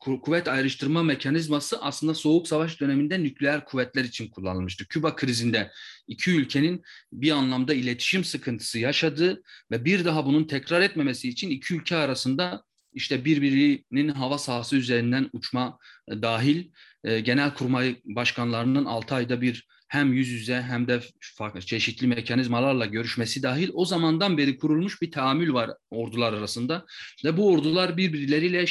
kuvvet 0.00 0.48
ayrıştırma 0.48 1.02
mekanizması 1.02 1.82
aslında 1.82 2.14
Soğuk 2.14 2.48
Savaş 2.48 2.80
döneminde 2.80 3.22
nükleer 3.22 3.64
kuvvetler 3.64 4.04
için 4.04 4.28
kullanılmıştı. 4.28 4.88
Küba 4.88 5.16
krizinde 5.16 5.70
iki 6.08 6.30
ülkenin 6.30 6.82
bir 7.12 7.30
anlamda 7.30 7.74
iletişim 7.74 8.24
sıkıntısı 8.24 8.78
yaşadığı 8.78 9.42
ve 9.70 9.84
bir 9.84 10.04
daha 10.04 10.26
bunun 10.26 10.44
tekrar 10.44 10.80
etmemesi 10.80 11.28
için 11.28 11.50
iki 11.50 11.74
ülke 11.74 11.96
arasında 11.96 12.64
işte 12.92 13.24
birbirinin 13.24 14.08
hava 14.08 14.38
sahası 14.38 14.76
üzerinden 14.76 15.30
uçma 15.32 15.78
e, 16.08 16.22
dahil 16.22 16.70
e, 17.04 17.20
genel 17.20 17.54
kurmay 17.54 17.96
başkanlarının 18.04 18.84
6 18.84 19.14
ayda 19.14 19.40
bir 19.40 19.66
hem 19.90 20.12
yüz 20.12 20.28
yüze 20.28 20.62
hem 20.62 20.88
de 20.88 21.00
farklı 21.20 21.60
çeşitli 21.60 22.06
mekanizmalarla 22.06 22.86
görüşmesi 22.86 23.42
dahil 23.42 23.70
o 23.72 23.84
zamandan 23.84 24.38
beri 24.38 24.58
kurulmuş 24.58 25.02
bir 25.02 25.10
tahammül 25.10 25.52
var 25.52 25.70
ordular 25.90 26.32
arasında 26.32 26.86
ve 27.24 27.36
bu 27.36 27.52
ordular 27.52 27.96
birbirleriyle 27.96 28.66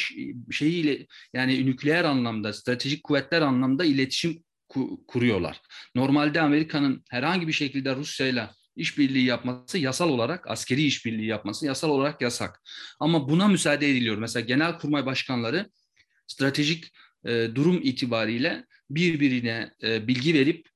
şeyiyle 0.51 1.07
yani 1.33 1.65
nükleer 1.65 2.03
anlamda 2.03 2.53
stratejik 2.53 3.03
kuvvetler 3.03 3.41
anlamda 3.41 3.85
iletişim 3.85 4.43
kuruyorlar. 5.07 5.61
Normalde 5.95 6.41
Amerika'nın 6.41 7.03
herhangi 7.09 7.47
bir 7.47 7.53
şekilde 7.53 7.95
Rusya 7.95 8.27
ile 8.27 8.49
işbirliği 8.75 9.25
yapması 9.25 9.77
yasal 9.77 10.09
olarak, 10.09 10.47
askeri 10.49 10.83
işbirliği 10.83 11.27
yapması 11.27 11.65
yasal 11.65 11.89
olarak 11.89 12.21
yasak. 12.21 12.61
Ama 12.99 13.29
buna 13.29 13.47
müsaade 13.47 13.89
ediliyor. 13.89 14.17
Mesela 14.17 14.45
genelkurmay 14.45 15.05
başkanları 15.05 15.69
stratejik 16.27 16.91
e, 17.25 17.47
durum 17.55 17.79
itibariyle 17.83 18.65
birbirine 18.89 19.71
e, 19.83 20.07
bilgi 20.07 20.33
verip 20.33 20.69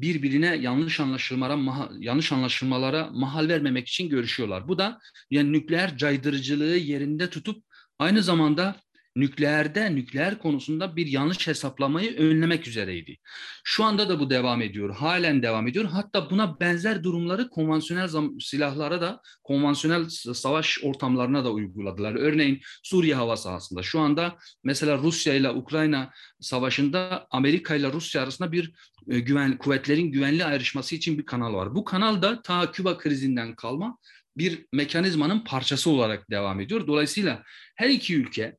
birbirine 0.00 0.56
yanlış 0.56 1.00
anlaşılmalara 1.00 1.58
yanlış 1.98 2.32
anlaşılmalara 2.32 3.10
mahal 3.12 3.48
vermemek 3.48 3.88
için 3.88 4.08
görüşüyorlar. 4.08 4.68
Bu 4.68 4.78
da 4.78 4.98
yani 5.30 5.52
nükleer 5.52 5.96
caydırıcılığı 5.96 6.76
yerinde 6.76 7.30
tutup 7.30 7.64
aynı 7.98 8.22
zamanda 8.22 8.76
nükleerde, 9.16 9.94
nükleer 9.94 10.38
konusunda 10.38 10.96
bir 10.96 11.06
yanlış 11.06 11.46
hesaplamayı 11.46 12.16
önlemek 12.16 12.68
üzereydi. 12.68 13.16
Şu 13.64 13.84
anda 13.84 14.08
da 14.08 14.20
bu 14.20 14.30
devam 14.30 14.62
ediyor, 14.62 14.96
halen 14.96 15.42
devam 15.42 15.68
ediyor. 15.68 15.84
Hatta 15.84 16.30
buna 16.30 16.60
benzer 16.60 17.04
durumları 17.04 17.48
konvansiyonel 17.50 18.08
silahlara 18.40 19.00
da, 19.00 19.20
konvansiyonel 19.44 20.08
savaş 20.34 20.78
ortamlarına 20.82 21.44
da 21.44 21.52
uyguladılar. 21.52 22.14
Örneğin 22.14 22.60
Suriye 22.82 23.14
hava 23.14 23.36
sahasında. 23.36 23.82
Şu 23.82 24.00
anda 24.00 24.36
mesela 24.64 24.98
Rusya 24.98 25.34
ile 25.34 25.50
Ukrayna 25.50 26.10
savaşında 26.40 27.26
Amerika 27.30 27.74
ile 27.74 27.92
Rusya 27.92 28.22
arasında 28.22 28.52
bir 28.52 28.72
e, 29.08 29.20
güven 29.20 29.58
kuvvetlerin 29.58 30.12
güvenli 30.12 30.44
ayrışması 30.44 30.94
için 30.94 31.18
bir 31.18 31.26
kanal 31.26 31.54
var. 31.54 31.74
Bu 31.74 31.84
kanal 31.84 32.22
da 32.22 32.42
ta 32.42 32.72
Küba 32.72 32.98
krizinden 32.98 33.54
kalma 33.54 33.98
bir 34.36 34.66
mekanizmanın 34.72 35.44
parçası 35.44 35.90
olarak 35.90 36.30
devam 36.30 36.60
ediyor. 36.60 36.86
Dolayısıyla 36.86 37.42
her 37.76 37.88
iki 37.88 38.16
ülke 38.16 38.56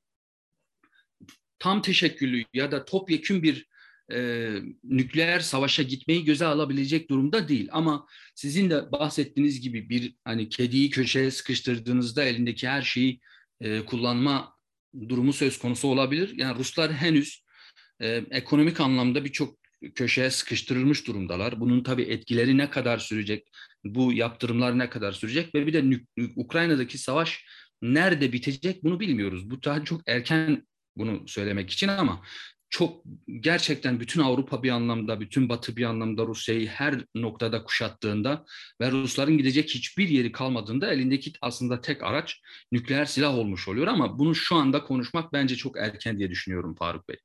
tam 1.60 1.82
teşekküllü 1.82 2.44
ya 2.54 2.72
da 2.72 2.86
topyekün 2.86 3.44
bir 3.44 3.66
e, 4.12 4.50
nükleer 4.84 5.40
savaşa 5.40 5.84
gitmeyi 5.84 6.26
göze 6.26 6.46
alabilecek 6.46 7.10
durumda 7.10 7.48
değil. 7.48 7.70
Ama 7.72 8.08
sizin 8.36 8.70
de 8.70 8.92
bahsettiğiniz 8.92 9.62
gibi 9.62 9.90
bir 9.90 10.16
hani 10.24 10.50
kediyi 10.50 10.90
köşeye 10.90 11.32
sıkıştırdığınızda 11.32 12.24
elindeki 12.24 12.68
her 12.68 12.82
şeyi 12.82 13.20
e, 13.62 13.86
kullanma 13.86 14.56
durumu 15.10 15.34
söz 15.34 15.60
konusu 15.60 15.88
olabilir. 15.88 16.34
Yani 16.38 16.60
Ruslar 16.60 16.94
henüz 16.94 17.44
e, 18.00 18.24
ekonomik 18.32 18.80
anlamda 18.80 19.26
birçok 19.26 19.58
köşeye 19.96 20.32
sıkıştırılmış 20.32 21.08
durumdalar. 21.08 21.60
Bunun 21.60 21.84
tabii 21.84 22.04
etkileri 22.04 22.58
ne 22.58 22.70
kadar 22.70 22.98
sürecek, 22.98 23.48
bu 23.84 24.14
yaptırımlar 24.14 24.80
ne 24.80 24.90
kadar 24.90 25.12
sürecek 25.12 25.56
ve 25.56 25.68
bir 25.68 25.74
de 25.74 26.00
Ukrayna'daki 26.36 26.98
savaş 26.98 27.46
nerede 27.82 28.34
bitecek 28.34 28.84
bunu 28.84 29.00
bilmiyoruz. 29.00 29.50
Bu 29.50 29.64
daha 29.64 29.84
çok 29.84 30.02
erken 30.08 30.64
bunu 30.98 31.28
söylemek 31.28 31.70
için 31.70 31.88
ama 31.88 32.22
çok 32.70 33.04
gerçekten 33.40 34.00
bütün 34.00 34.22
Avrupa 34.22 34.64
bir 34.64 34.70
anlamda, 34.70 35.20
bütün 35.20 35.50
Batı 35.50 35.76
bir 35.76 35.84
anlamda 35.84 36.26
Rusya'yı 36.26 36.68
her 36.68 37.06
noktada 37.16 37.64
kuşattığında 37.64 38.46
ve 38.82 38.92
Rusların 38.92 39.38
gidecek 39.38 39.70
hiçbir 39.70 40.10
yeri 40.10 40.32
kalmadığında 40.32 40.94
elindeki 40.94 41.34
aslında 41.42 41.82
tek 41.82 42.04
araç 42.04 42.42
nükleer 42.72 43.06
silah 43.06 43.36
olmuş 43.36 43.68
oluyor 43.68 43.88
ama 43.88 44.20
bunu 44.20 44.36
şu 44.36 44.56
anda 44.56 44.84
konuşmak 44.84 45.34
bence 45.34 45.56
çok 45.56 45.78
erken 45.78 46.20
diye 46.20 46.30
düşünüyorum 46.30 46.76
Faruk 46.76 47.10
Bey. 47.10 47.18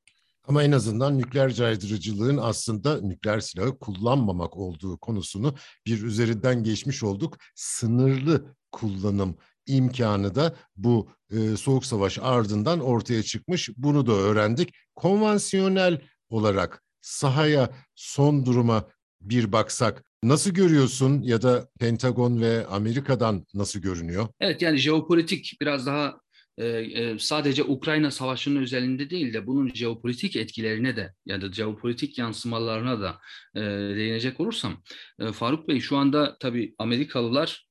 Ama 0.44 0.62
en 0.62 0.72
azından 0.72 1.18
nükleer 1.18 1.50
caydırıcılığın 1.50 2.36
aslında 2.36 3.00
nükleer 3.00 3.40
silahı 3.40 3.78
kullanmamak 3.78 4.56
olduğu 4.56 4.98
konusunu 4.98 5.54
bir 5.86 6.02
üzerinden 6.02 6.64
geçmiş 6.64 7.02
olduk. 7.02 7.38
Sınırlı 7.54 8.54
kullanım 8.72 9.36
imkanı 9.66 10.34
da 10.34 10.54
bu 10.76 11.08
e, 11.30 11.56
soğuk 11.56 11.84
savaş 11.84 12.18
ardından 12.18 12.80
ortaya 12.80 13.22
çıkmış. 13.22 13.70
Bunu 13.76 14.06
da 14.06 14.12
öğrendik. 14.12 14.74
Konvansiyonel 14.94 16.00
olarak 16.28 16.82
sahaya 17.00 17.70
son 17.94 18.46
duruma 18.46 18.88
bir 19.20 19.52
baksak 19.52 20.04
nasıl 20.22 20.50
görüyorsun 20.50 21.22
ya 21.22 21.42
da 21.42 21.68
Pentagon 21.80 22.40
ve 22.40 22.66
Amerika'dan 22.66 23.46
nasıl 23.54 23.80
görünüyor? 23.80 24.28
Evet 24.40 24.62
yani 24.62 24.78
jeopolitik 24.78 25.56
biraz 25.60 25.86
daha 25.86 26.20
e, 26.58 26.66
e, 26.66 27.18
sadece 27.18 27.64
Ukrayna 27.64 28.10
Savaşı'nın 28.10 28.62
özelinde 28.62 29.10
değil 29.10 29.34
de 29.34 29.46
bunun 29.46 29.68
jeopolitik 29.74 30.36
etkilerine 30.36 30.96
de 30.96 31.14
ya 31.26 31.40
da 31.40 31.52
jeopolitik 31.52 32.18
yansımalarına 32.18 33.00
da 33.00 33.18
e, 33.54 33.60
değinecek 33.96 34.40
olursam 34.40 34.82
e, 35.20 35.32
Faruk 35.32 35.68
Bey 35.68 35.80
şu 35.80 35.96
anda 35.96 36.36
tabii 36.40 36.74
Amerikalılar 36.78 37.69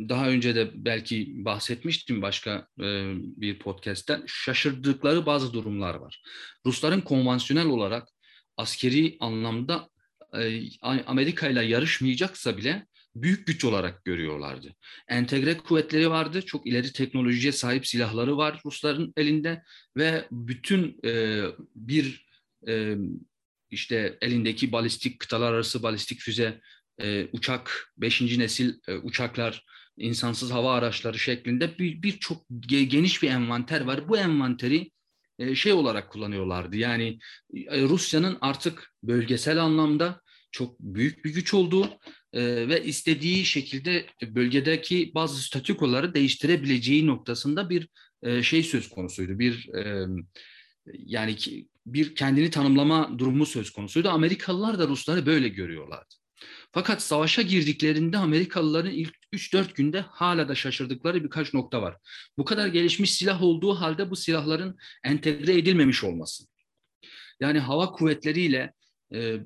daha 0.00 0.28
önce 0.28 0.54
de 0.54 0.70
belki 0.74 1.44
bahsetmiştim 1.44 2.22
başka 2.22 2.68
bir 3.36 3.58
podcast'ten 3.58 4.22
şaşırdıkları 4.26 5.26
bazı 5.26 5.52
durumlar 5.52 5.94
var. 5.94 6.22
Rusların 6.66 7.00
konvansiyonel 7.00 7.66
olarak 7.66 8.08
askeri 8.56 9.16
anlamda 9.20 9.88
Amerika 11.06 11.48
ile 11.48 11.64
yarışmayacaksa 11.64 12.56
bile 12.56 12.86
büyük 13.16 13.46
güç 13.46 13.64
olarak 13.64 14.04
görüyorlardı. 14.04 14.74
Entegre 15.08 15.56
kuvvetleri 15.56 16.10
vardı, 16.10 16.42
çok 16.42 16.66
ileri 16.66 16.92
teknolojiye 16.92 17.52
sahip 17.52 17.86
silahları 17.86 18.36
var 18.36 18.60
Rusların 18.64 19.12
elinde 19.16 19.62
ve 19.96 20.24
bütün 20.30 21.00
e, 21.04 21.42
bir 21.74 22.26
e, 22.68 22.96
işte 23.70 24.18
elindeki 24.20 24.72
balistik 24.72 25.20
kıtalar 25.20 25.52
arası 25.52 25.82
balistik 25.82 26.20
füze 26.20 26.60
e, 26.98 27.28
uçak, 27.32 27.92
beşinci 27.96 28.38
nesil 28.38 28.74
e, 28.88 28.94
uçaklar, 28.94 29.64
insansız 29.96 30.50
hava 30.50 30.74
araçları 30.74 31.18
şeklinde 31.18 31.78
birçok 31.78 32.50
bir 32.50 32.80
geniş 32.80 33.22
bir 33.22 33.30
envanter 33.30 33.80
var. 33.80 34.08
Bu 34.08 34.18
envanteri 34.18 34.90
e, 35.38 35.54
şey 35.54 35.72
olarak 35.72 36.10
kullanıyorlardı. 36.10 36.76
Yani 36.76 37.18
e, 37.54 37.82
Rusya'nın 37.82 38.38
artık 38.40 38.92
bölgesel 39.02 39.62
anlamda 39.62 40.20
çok 40.50 40.80
büyük 40.80 41.24
bir 41.24 41.34
güç 41.34 41.54
olduğu 41.54 41.90
e, 42.32 42.68
ve 42.68 42.84
istediği 42.84 43.44
şekilde 43.44 44.06
bölgedeki 44.22 45.12
bazı 45.14 45.42
statükoları 45.42 46.14
değiştirebileceği 46.14 47.06
noktasında 47.06 47.70
bir 47.70 47.88
e, 48.22 48.42
şey 48.42 48.62
söz 48.62 48.88
konusuydu. 48.88 49.38
Bir 49.38 49.74
e, 49.74 50.06
yani 50.94 51.36
ki, 51.36 51.68
bir 51.86 52.14
kendini 52.14 52.50
tanımlama 52.50 53.18
durumu 53.18 53.46
söz 53.46 53.70
konusuydu. 53.70 54.08
Amerikalılar 54.08 54.78
da 54.78 54.88
Rusları 54.88 55.26
böyle 55.26 55.48
görüyorlardı. 55.48 56.14
Fakat 56.76 57.02
savaşa 57.02 57.42
girdiklerinde 57.42 58.18
Amerikalıların 58.18 58.90
ilk 58.90 59.14
3-4 59.32 59.74
günde 59.74 60.00
hala 60.00 60.48
da 60.48 60.54
şaşırdıkları 60.54 61.24
birkaç 61.24 61.54
nokta 61.54 61.82
var. 61.82 61.96
Bu 62.38 62.44
kadar 62.44 62.66
gelişmiş 62.66 63.14
silah 63.14 63.42
olduğu 63.42 63.74
halde 63.74 64.10
bu 64.10 64.16
silahların 64.16 64.78
entegre 65.04 65.58
edilmemiş 65.58 66.04
olması. 66.04 66.44
Yani 67.40 67.58
hava 67.58 67.92
kuvvetleriyle, 67.92 68.72
e, 69.14 69.36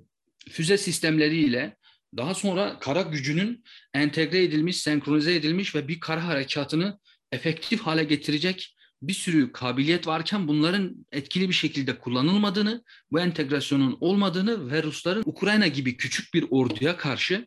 füze 0.51 0.79
sistemleriyle 0.79 1.77
daha 2.17 2.35
sonra 2.35 2.79
kara 2.79 3.03
gücünün 3.03 3.65
entegre 3.95 4.43
edilmiş, 4.43 4.77
senkronize 4.77 5.35
edilmiş 5.35 5.75
ve 5.75 5.89
bir 5.89 6.01
kara 6.01 6.27
harekatını 6.27 6.99
efektif 7.33 7.81
hale 7.81 8.05
getirecek 8.05 8.77
bir 9.03 9.13
sürü 9.13 9.53
kabiliyet 9.53 10.07
varken 10.07 10.49
bunların 10.49 11.07
etkili 11.13 11.49
bir 11.49 11.55
şekilde 11.55 11.99
kullanılmadığını, 11.99 12.85
bu 13.13 13.21
entegrasyonun 13.21 13.99
olmadığını 14.01 14.71
ve 14.71 14.83
Rusların 14.83 15.23
Ukrayna 15.27 15.67
gibi 15.67 15.97
küçük 15.97 16.35
bir 16.35 16.47
orduya 16.51 16.97
karşı 16.97 17.47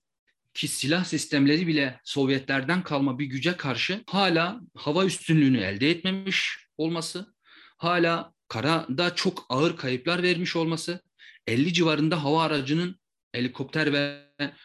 ki 0.54 0.68
silah 0.68 1.04
sistemleri 1.06 1.68
bile 1.68 2.00
Sovyetlerden 2.04 2.84
kalma 2.84 3.20
bir 3.20 3.26
güce 3.26 3.58
karşı 3.58 4.04
hala 4.08 4.62
hava 4.76 5.06
üstünlüğünü 5.06 5.58
elde 5.58 5.90
etmemiş 5.90 6.68
olması, 6.78 7.36
hala 7.78 8.34
karada 8.48 9.16
çok 9.16 9.46
ağır 9.50 9.78
kayıplar 9.78 10.24
vermiş 10.24 10.56
olması, 10.56 11.02
50 11.48 11.74
civarında 11.74 12.24
hava 12.24 12.44
aracının 12.44 13.00
helikopter 13.32 13.94
ve 13.94 14.24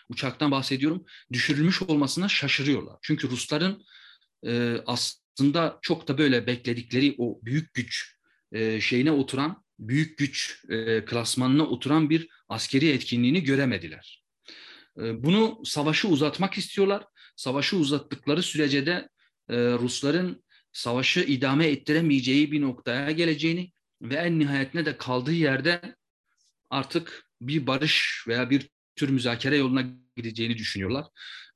uçaktan 0.08 0.50
bahsediyorum 0.50 1.04
düşürülmüş 1.32 1.82
olmasına 1.82 2.28
şaşırıyorlar. 2.28 2.96
Çünkü 3.02 3.30
Rusların 3.30 3.84
e, 4.46 4.76
aslında 4.86 5.27
aslında 5.38 5.78
çok 5.82 6.08
da 6.08 6.18
böyle 6.18 6.46
bekledikleri 6.46 7.14
o 7.18 7.40
büyük 7.42 7.74
güç 7.74 8.14
e, 8.52 8.80
şeyine 8.80 9.10
oturan, 9.10 9.64
büyük 9.78 10.18
güç 10.18 10.64
e, 10.68 11.04
klasmanına 11.04 11.66
oturan 11.66 12.10
bir 12.10 12.28
askeri 12.48 12.88
etkinliğini 12.88 13.42
göremediler. 13.42 14.24
E, 14.98 15.22
bunu 15.24 15.60
savaşı 15.64 16.08
uzatmak 16.08 16.58
istiyorlar. 16.58 17.04
Savaşı 17.36 17.76
uzattıkları 17.76 18.42
sürece 18.42 18.86
de 18.86 19.08
e, 19.48 19.56
Rusların 19.56 20.44
savaşı 20.72 21.20
idame 21.20 21.66
ettiremeyeceği 21.66 22.52
bir 22.52 22.60
noktaya 22.60 23.10
geleceğini 23.10 23.72
ve 24.02 24.14
en 24.14 24.38
nihayetinde 24.38 24.86
de 24.86 24.96
kaldığı 24.96 25.32
yerde 25.32 25.96
artık 26.70 27.24
bir 27.40 27.66
barış 27.66 28.24
veya 28.28 28.50
bir 28.50 28.70
tür 28.96 29.08
müzakere 29.08 29.56
yoluna 29.56 29.84
gideceğini 30.16 30.58
düşünüyorlar. 30.58 31.06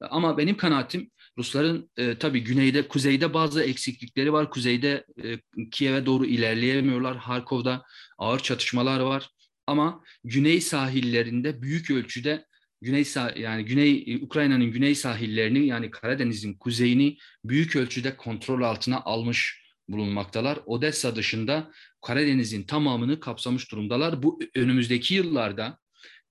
Ama 0.01 0.39
benim 0.39 0.57
kanaatim 0.57 1.11
Rusların 1.39 1.91
e, 1.97 2.19
tabii 2.19 2.45
güneyde, 2.45 2.89
kuzeyde 2.89 3.35
bazı 3.35 3.63
eksiklikleri 3.63 4.33
var. 4.33 4.51
Kuzeyde 4.51 5.05
e, 5.25 5.39
Kiev'e 5.71 6.07
doğru 6.07 6.27
ilerleyemiyorlar. 6.27 7.17
Harkov'da 7.17 7.83
ağır 8.19 8.39
çatışmalar 8.39 9.01
var. 9.01 9.29
Ama 9.67 10.05
güney 10.25 10.61
sahillerinde 10.61 11.63
büyük 11.63 11.91
ölçüde 11.91 12.47
güney 12.83 13.05
yani 13.37 13.65
güney 13.65 14.19
Ukrayna'nın 14.23 14.71
güney 14.71 14.95
sahillerini 14.95 15.67
yani 15.67 15.91
Karadeniz'in 15.91 16.55
kuzeyini 16.55 17.17
büyük 17.45 17.77
ölçüde 17.77 18.17
kontrol 18.17 18.63
altına 18.63 19.01
almış 19.01 19.63
bulunmaktalar. 19.89 20.59
Odessa 20.67 21.17
dışında 21.17 21.73
Karadeniz'in 22.03 22.63
tamamını 22.63 23.21
kapsamış 23.21 23.73
durumdalar. 23.73 24.23
Bu 24.23 24.41
önümüzdeki 24.55 25.15
yıllarda 25.15 25.79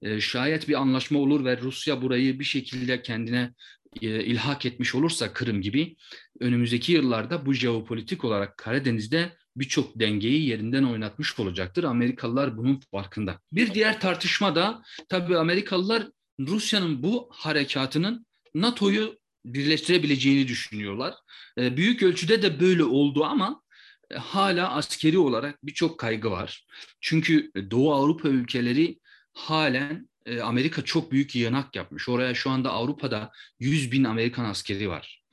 e, 0.02 0.22
şayet 0.22 0.68
bir 0.68 0.82
anlaşma 0.82 1.20
olur 1.20 1.46
ve 1.46 1.58
Rusya 1.58 2.02
burayı 2.02 2.40
bir 2.40 2.44
şekilde 2.44 3.02
kendine 3.02 3.40
e, 3.40 3.81
ilhak 4.02 4.66
etmiş 4.66 4.96
olursa 4.96 5.34
Kırım 5.34 5.62
gibi 5.62 5.96
önümüzdeki 6.40 6.92
yıllarda 6.92 7.46
bu 7.46 7.54
jeopolitik 7.54 8.24
olarak 8.24 8.58
Karadeniz'de 8.58 9.38
birçok 9.56 10.00
dengeyi 10.00 10.48
yerinden 10.48 10.84
oynatmış 10.84 11.40
olacaktır. 11.40 11.84
Amerikalılar 11.84 12.58
bunun 12.58 12.80
farkında. 12.92 13.40
Bir 13.52 13.74
diğer 13.74 14.00
tartışma 14.00 14.56
da 14.56 14.84
tabii 15.10 15.38
Amerikalılar 15.38 16.08
Rusya'nın 16.40 17.04
bu 17.04 17.30
harekatının 17.34 18.26
NATO'yu 18.56 19.20
birleştirebileceğini 19.46 20.48
düşünüyorlar. 20.48 21.14
E, 21.58 21.78
büyük 21.78 22.04
ölçüde 22.04 22.42
de 22.42 22.60
böyle 22.60 22.84
oldu 22.84 23.24
ama 23.24 23.62
e, 24.12 24.16
hala 24.16 24.72
askeri 24.76 25.18
olarak 25.18 25.66
birçok 25.66 26.00
kaygı 26.00 26.32
var. 26.32 26.66
Çünkü 27.02 27.52
Doğu 27.72 27.94
Avrupa 27.94 28.30
ülkeleri 28.30 29.00
halen 29.34 30.10
e, 30.26 30.42
Amerika 30.42 30.82
çok 30.82 31.12
büyük 31.12 31.36
yığınak 31.36 31.76
yapmış. 31.76 32.10
Oraya 32.10 32.34
şu 32.34 32.50
anda 32.50 32.72
Avrupa'da 32.72 33.32
100 33.60 33.92
bin 33.92 34.04
Amerikan 34.04 34.46
askeri 34.46 34.90
var. 34.90 35.24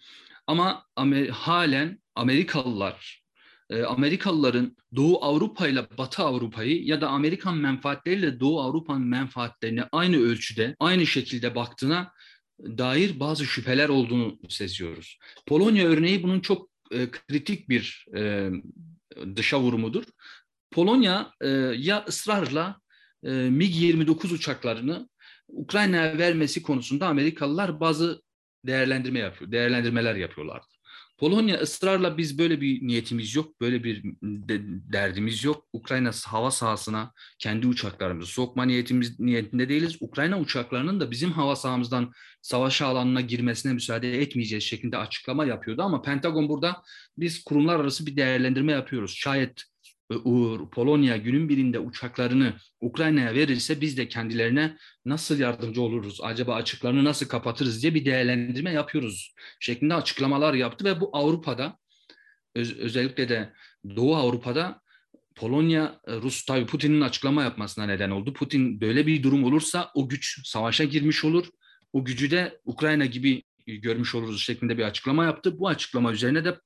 Ama 0.47 0.87
Amer 0.97 1.29
halen 1.29 2.03
Amerikalılar, 2.15 3.23
e, 3.71 3.83
Amerikalıların 3.83 4.77
Doğu 4.97 5.25
Avrupa 5.25 5.69
ile 5.69 5.99
Batı 5.99 6.23
Avrupa'yı 6.23 6.85
ya 6.85 7.01
da 7.01 7.09
Amerikan 7.09 7.57
menfaatleriyle 7.57 8.41
Doğu 8.41 8.61
Avrupa'nın 8.61 9.07
menfaatlerini 9.07 9.83
aynı 9.93 10.17
ölçüde, 10.17 10.77
aynı 10.81 11.07
şekilde 11.07 11.55
baktığına 11.55 12.13
dair 12.61 13.21
bazı 13.21 13.47
şüpheler 13.47 13.89
olduğunu 13.89 14.39
seziyoruz. 14.49 15.19
Polonya 15.47 15.87
örneği 15.87 16.23
bunun 16.23 16.41
çok 16.41 16.71
e, 16.91 17.11
kritik 17.11 17.69
bir 17.69 18.07
e, 18.17 18.51
dışa 19.37 19.61
vurumudur. 19.61 20.05
Polonya 20.71 21.33
e, 21.41 21.49
ya 21.77 22.05
ısrarla 22.09 22.81
e, 23.23 23.31
MiG-29 23.31 24.35
uçaklarını 24.35 25.09
Ukrayna'ya 25.49 26.19
vermesi 26.19 26.63
konusunda 26.63 27.07
Amerikalılar 27.07 27.81
bazı 27.81 28.23
değerlendirme 28.67 29.19
yapıyor, 29.19 29.53
değerlendirmeler 29.53 30.15
yapıyorlardı. 30.15 30.67
Polonya 31.19 31.61
ısrarla 31.61 32.19
biz 32.19 32.39
böyle 32.39 32.61
bir 32.61 32.87
niyetimiz 32.87 33.35
yok, 33.35 33.61
böyle 33.61 33.85
bir 33.85 34.03
de, 34.23 34.61
derdimiz 34.93 35.45
yok. 35.45 35.65
Ukrayna 35.73 36.11
hava 36.25 36.51
sahasına 36.51 37.13
kendi 37.39 37.67
uçaklarımızı 37.67 38.33
sokma 38.33 38.65
niyetimiz 38.65 39.21
niyetinde 39.21 39.69
değiliz. 39.69 39.97
Ukrayna 40.01 40.41
uçaklarının 40.41 41.01
da 41.01 41.11
bizim 41.11 41.33
hava 41.33 41.57
sahamızdan 41.57 42.13
savaş 42.43 42.83
alanına 42.83 43.21
girmesine 43.21 43.73
müsaade 43.73 44.23
etmeyeceğiz 44.23 44.65
şeklinde 44.65 44.99
açıklama 44.99 45.45
yapıyordu. 45.45 45.83
Ama 45.83 46.03
Pentagon 46.03 46.49
burada 46.49 46.83
biz 47.17 47.45
kurumlar 47.45 47.81
arası 47.81 48.07
bir 48.07 48.17
değerlendirme 48.17 48.73
yapıyoruz. 48.73 49.15
Şayet 49.17 49.65
Polonya 50.73 51.17
günün 51.17 51.49
birinde 51.49 51.79
uçaklarını 51.79 52.53
Ukrayna'ya 52.81 53.35
verirse 53.35 53.81
biz 53.81 53.97
de 53.97 54.09
kendilerine 54.09 54.77
nasıl 55.05 55.39
yardımcı 55.39 55.83
oluruz, 55.83 56.21
acaba 56.23 56.55
açıklarını 56.55 57.05
nasıl 57.05 57.29
kapatırız 57.29 57.83
diye 57.83 57.95
bir 57.95 58.05
değerlendirme 58.05 58.73
yapıyoruz 58.73 59.35
şeklinde 59.61 59.95
açıklamalar 59.95 60.55
yaptı 60.55 60.85
ve 60.85 61.01
bu 61.01 61.11
Avrupa'da 61.13 61.79
öz, 62.55 62.79
özellikle 62.79 63.29
de 63.29 63.53
Doğu 63.97 64.17
Avrupa'da 64.17 64.81
Polonya, 65.35 66.01
e, 66.07 66.17
Rus 66.17 66.45
tabi 66.45 66.67
Putin'in 66.67 67.01
açıklama 67.01 67.43
yapmasına 67.43 67.87
neden 67.87 68.11
oldu. 68.11 68.33
Putin 68.33 68.81
böyle 68.81 69.07
bir 69.07 69.23
durum 69.23 69.45
olursa 69.45 69.91
o 69.95 70.09
güç 70.09 70.49
savaşa 70.49 70.85
girmiş 70.85 71.25
olur. 71.25 71.47
O 71.93 72.05
gücü 72.05 72.31
de 72.31 72.61
Ukrayna 72.65 73.07
gibi 73.07 73.43
görmüş 73.67 74.15
oluruz 74.15 74.43
şeklinde 74.43 74.79
bir 74.79 74.83
açıklama 74.83 75.25
yaptı. 75.25 75.59
Bu 75.59 75.69
açıklama 75.69 76.13
üzerine 76.13 76.45
de 76.45 76.61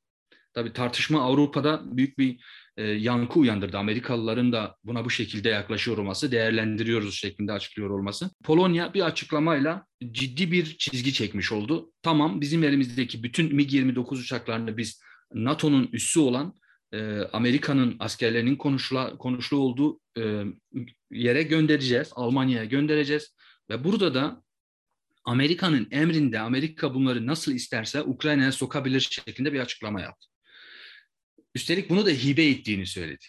tabi 0.54 0.72
tartışma 0.72 1.22
Avrupa'da 1.22 1.96
büyük 1.96 2.18
bir 2.18 2.40
e, 2.76 2.82
yankı 2.82 3.38
uyandırdı. 3.38 3.78
Amerikalıların 3.78 4.52
da 4.52 4.76
buna 4.84 5.04
bu 5.04 5.10
şekilde 5.10 5.48
yaklaşıyor 5.48 5.98
olması, 5.98 6.32
değerlendiriyoruz 6.32 7.14
şeklinde 7.14 7.52
açıklıyor 7.52 7.90
olması. 7.90 8.30
Polonya 8.44 8.94
bir 8.94 9.06
açıklamayla 9.06 9.86
ciddi 10.10 10.52
bir 10.52 10.76
çizgi 10.78 11.12
çekmiş 11.12 11.52
oldu. 11.52 11.92
Tamam 12.02 12.40
bizim 12.40 12.64
elimizdeki 12.64 13.22
bütün 13.22 13.50
MiG-29 13.50 14.20
uçaklarını 14.20 14.76
biz 14.76 15.00
NATO'nun 15.34 15.88
üssü 15.92 16.20
olan 16.20 16.54
e, 16.92 17.18
Amerika'nın 17.32 17.96
askerlerinin 17.98 18.56
konuşula, 18.56 19.18
konuşlu 19.18 19.56
olduğu 19.56 20.00
e, 20.18 20.44
yere 21.10 21.42
göndereceğiz. 21.42 22.10
Almanya'ya 22.14 22.64
göndereceğiz. 22.64 23.34
Ve 23.70 23.84
burada 23.84 24.14
da 24.14 24.42
Amerika'nın 25.24 25.88
emrinde 25.90 26.40
Amerika 26.40 26.94
bunları 26.94 27.26
nasıl 27.26 27.52
isterse 27.52 28.02
Ukrayna'ya 28.02 28.52
sokabilir 28.52 29.00
şeklinde 29.00 29.52
bir 29.52 29.60
açıklama 29.60 30.00
yaptı. 30.00 30.31
Üstelik 31.54 31.90
bunu 31.90 32.06
da 32.06 32.10
hibe 32.10 32.46
ettiğini 32.46 32.86
söyledi. 32.86 33.24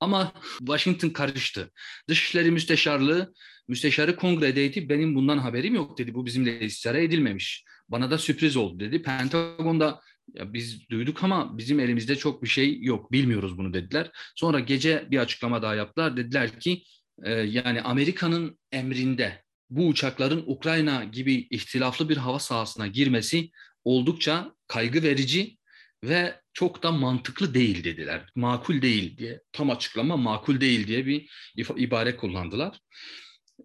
Ama 0.00 0.32
Washington 0.58 1.10
karıştı. 1.10 1.70
Dışişleri 2.08 2.50
Müsteşarlığı, 2.50 3.34
Müsteşarı 3.68 4.16
kongredeydi. 4.16 4.88
Benim 4.88 5.14
bundan 5.14 5.38
haberim 5.38 5.74
yok 5.74 5.98
dedi. 5.98 6.14
Bu 6.14 6.26
bizimle 6.26 6.60
istişare 6.60 7.04
edilmemiş. 7.04 7.64
Bana 7.88 8.10
da 8.10 8.18
sürpriz 8.18 8.56
oldu 8.56 8.80
dedi. 8.80 9.02
Pentagon'da 9.02 10.00
ya 10.34 10.52
biz 10.52 10.88
duyduk 10.90 11.24
ama 11.24 11.58
bizim 11.58 11.80
elimizde 11.80 12.16
çok 12.16 12.42
bir 12.42 12.48
şey 12.48 12.82
yok. 12.82 13.12
Bilmiyoruz 13.12 13.58
bunu 13.58 13.74
dediler. 13.74 14.10
Sonra 14.36 14.60
gece 14.60 15.06
bir 15.10 15.18
açıklama 15.18 15.62
daha 15.62 15.74
yaptılar. 15.74 16.16
Dediler 16.16 16.60
ki 16.60 16.82
e, 17.24 17.32
yani 17.32 17.82
Amerika'nın 17.82 18.58
emrinde 18.72 19.42
bu 19.70 19.88
uçakların 19.88 20.44
Ukrayna 20.46 21.04
gibi 21.04 21.46
ihtilaflı 21.50 22.08
bir 22.08 22.16
hava 22.16 22.38
sahasına 22.38 22.86
girmesi 22.86 23.50
oldukça 23.84 24.54
kaygı 24.66 25.02
verici 25.02 25.56
ve 26.04 26.40
çok 26.52 26.82
da 26.82 26.92
mantıklı 26.92 27.54
değil 27.54 27.84
dediler. 27.84 28.30
Makul 28.34 28.82
değil 28.82 29.18
diye 29.18 29.40
tam 29.52 29.70
açıklama 29.70 30.16
makul 30.16 30.60
değil 30.60 30.86
diye 30.86 31.06
bir 31.06 31.28
ibare 31.76 32.16
kullandılar. 32.16 32.80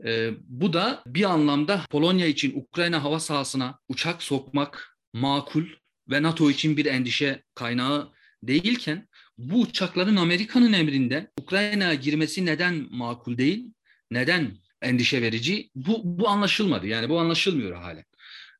Ee, 0.05 0.31
bu 0.43 0.73
da 0.73 1.03
bir 1.07 1.23
anlamda 1.23 1.81
Polonya 1.89 2.27
için 2.27 2.61
Ukrayna 2.61 3.03
hava 3.03 3.19
sahasına 3.19 3.79
uçak 3.89 4.23
sokmak 4.23 4.97
makul 5.13 5.65
ve 6.09 6.23
NATO 6.23 6.51
için 6.51 6.77
bir 6.77 6.85
endişe 6.85 7.43
kaynağı 7.55 8.11
değilken 8.43 9.07
bu 9.37 9.61
uçakların 9.61 10.15
Amerika'nın 10.15 10.73
emrinde 10.73 11.31
Ukrayna'ya 11.39 11.93
girmesi 11.93 12.45
neden 12.45 12.87
makul 12.91 13.37
değil, 13.37 13.65
neden 14.11 14.57
endişe 14.81 15.21
verici 15.21 15.69
bu, 15.75 16.01
bu 16.03 16.29
anlaşılmadı. 16.29 16.87
Yani 16.87 17.09
bu 17.09 17.19
anlaşılmıyor 17.19 17.75
hala. 17.75 18.03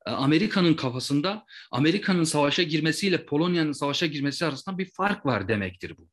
E, 0.07 0.09
Amerika'nın 0.09 0.73
kafasında 0.73 1.45
Amerika'nın 1.71 2.23
savaşa 2.23 2.63
girmesiyle 2.63 3.25
Polonya'nın 3.25 3.71
savaşa 3.71 4.05
girmesi 4.05 4.45
arasında 4.45 4.77
bir 4.77 4.91
fark 4.91 5.25
var 5.25 5.47
demektir 5.47 5.93
bu. 5.97 6.07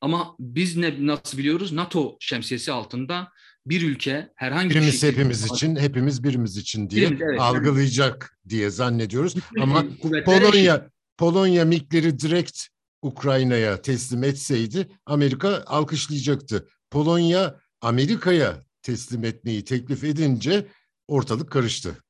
Ama 0.00 0.36
biz 0.38 0.76
ne 0.76 1.06
nasıl 1.06 1.38
biliyoruz? 1.38 1.72
NATO 1.72 2.16
şemsiyesi 2.20 2.72
altında 2.72 3.32
bir 3.66 3.82
ülke 3.82 4.32
herhangi 4.36 4.70
birimiz 4.70 4.86
bir 4.86 4.92
şekilde... 4.98 5.12
hepimiz 5.12 5.44
için, 5.44 5.76
hepimiz 5.76 6.24
birimiz 6.24 6.56
için 6.56 6.90
diye 6.90 7.06
birimiz, 7.06 7.22
evet, 7.22 7.40
algılayacak 7.40 8.30
evet. 8.30 8.50
diye 8.50 8.70
zannediyoruz. 8.70 9.34
Ama 9.60 9.84
Polonya 10.24 10.74
eşit. 10.74 10.90
Polonya 11.18 11.64
MiG'leri 11.64 12.18
direkt 12.18 12.60
Ukrayna'ya 13.02 13.82
teslim 13.82 14.24
etseydi 14.24 14.88
Amerika 15.06 15.64
alkışlayacaktı. 15.66 16.68
Polonya 16.90 17.60
Amerika'ya 17.80 18.62
teslim 18.82 19.24
etmeyi 19.24 19.64
teklif 19.64 20.04
edince 20.04 20.66
ortalık 21.08 21.50
karıştı. 21.50 22.03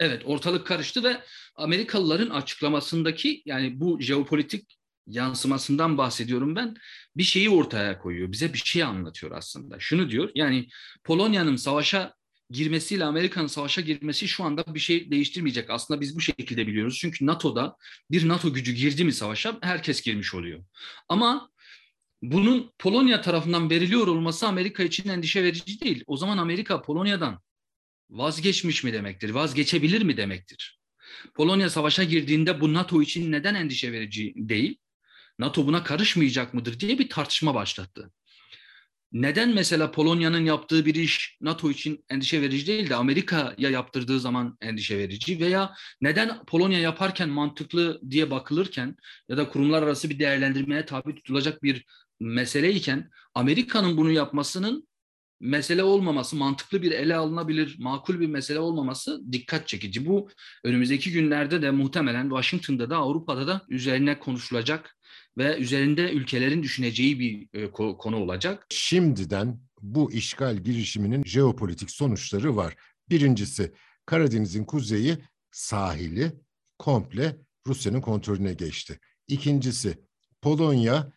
Evet 0.00 0.22
ortalık 0.24 0.66
karıştı 0.66 1.04
ve 1.04 1.22
Amerikalıların 1.56 2.30
açıklamasındaki 2.30 3.42
yani 3.46 3.80
bu 3.80 4.00
jeopolitik 4.00 4.78
yansımasından 5.06 5.98
bahsediyorum 5.98 6.56
ben. 6.56 6.76
Bir 7.16 7.22
şeyi 7.22 7.50
ortaya 7.50 7.98
koyuyor. 7.98 8.32
Bize 8.32 8.52
bir 8.52 8.58
şey 8.58 8.82
anlatıyor 8.82 9.32
aslında. 9.32 9.76
Şunu 9.80 10.10
diyor 10.10 10.30
yani 10.34 10.68
Polonya'nın 11.04 11.56
savaşa 11.56 12.14
girmesiyle 12.50 13.04
Amerika'nın 13.04 13.46
savaşa 13.46 13.80
girmesi 13.80 14.28
şu 14.28 14.44
anda 14.44 14.74
bir 14.74 14.80
şey 14.80 15.10
değiştirmeyecek. 15.10 15.70
Aslında 15.70 16.00
biz 16.00 16.16
bu 16.16 16.20
şekilde 16.20 16.66
biliyoruz. 16.66 16.98
Çünkü 17.00 17.26
NATO'da 17.26 17.76
bir 18.10 18.28
NATO 18.28 18.52
gücü 18.52 18.72
girdi 18.72 19.04
mi 19.04 19.12
savaşa 19.12 19.58
herkes 19.62 20.02
girmiş 20.02 20.34
oluyor. 20.34 20.64
Ama 21.08 21.50
bunun 22.22 22.72
Polonya 22.78 23.20
tarafından 23.20 23.70
veriliyor 23.70 24.06
olması 24.06 24.46
Amerika 24.46 24.82
için 24.82 25.08
endişe 25.08 25.44
verici 25.44 25.80
değil. 25.80 26.04
O 26.06 26.16
zaman 26.16 26.38
Amerika 26.38 26.82
Polonya'dan 26.82 27.40
vazgeçmiş 28.10 28.84
mi 28.84 28.92
demektir? 28.92 29.30
Vazgeçebilir 29.30 30.02
mi 30.02 30.16
demektir? 30.16 30.78
Polonya 31.34 31.70
savaşa 31.70 32.04
girdiğinde 32.04 32.60
bu 32.60 32.74
NATO 32.74 33.02
için 33.02 33.32
neden 33.32 33.54
endişe 33.54 33.92
verici 33.92 34.32
değil? 34.36 34.78
NATO 35.38 35.66
buna 35.66 35.84
karışmayacak 35.84 36.54
mıdır 36.54 36.80
diye 36.80 36.98
bir 36.98 37.08
tartışma 37.08 37.54
başlattı. 37.54 38.12
Neden 39.12 39.54
mesela 39.54 39.90
Polonya'nın 39.90 40.44
yaptığı 40.44 40.86
bir 40.86 40.94
iş 40.94 41.36
NATO 41.40 41.70
için 41.70 42.04
endişe 42.10 42.42
verici 42.42 42.66
değil 42.66 42.90
de 42.90 42.94
Amerika'ya 42.94 43.70
yaptırdığı 43.70 44.20
zaman 44.20 44.56
endişe 44.60 44.98
verici 44.98 45.40
veya 45.40 45.74
neden 46.00 46.44
Polonya 46.44 46.78
yaparken 46.78 47.28
mantıklı 47.28 48.00
diye 48.10 48.30
bakılırken 48.30 48.96
ya 49.28 49.36
da 49.36 49.48
kurumlar 49.48 49.82
arası 49.82 50.10
bir 50.10 50.18
değerlendirmeye 50.18 50.86
tabi 50.86 51.14
tutulacak 51.14 51.62
bir 51.62 51.84
meseleyken 52.20 53.10
Amerika'nın 53.34 53.96
bunu 53.96 54.10
yapmasının 54.10 54.88
mesele 55.40 55.82
olmaması, 55.82 56.36
mantıklı 56.36 56.82
bir 56.82 56.92
ele 56.92 57.16
alınabilir, 57.16 57.76
makul 57.78 58.20
bir 58.20 58.26
mesele 58.26 58.58
olmaması 58.58 59.32
dikkat 59.32 59.68
çekici. 59.68 60.06
Bu 60.06 60.28
önümüzdeki 60.64 61.12
günlerde 61.12 61.62
de 61.62 61.70
muhtemelen 61.70 62.28
Washington'da 62.28 62.90
da 62.90 62.96
Avrupa'da 62.96 63.46
da 63.46 63.62
üzerine 63.68 64.18
konuşulacak 64.18 64.96
ve 65.38 65.58
üzerinde 65.58 66.12
ülkelerin 66.12 66.62
düşüneceği 66.62 67.20
bir 67.20 67.60
e, 67.60 67.70
konu 67.70 68.16
olacak. 68.16 68.66
Şimdiden 68.70 69.60
bu 69.82 70.12
işgal 70.12 70.56
girişiminin 70.56 71.24
jeopolitik 71.24 71.90
sonuçları 71.90 72.56
var. 72.56 72.76
Birincisi 73.10 73.72
Karadeniz'in 74.06 74.64
kuzeyi 74.64 75.18
sahili 75.50 76.32
komple 76.78 77.36
Rusya'nın 77.66 78.00
kontrolüne 78.00 78.54
geçti. 78.54 78.98
İkincisi 79.28 79.98
Polonya 80.42 81.12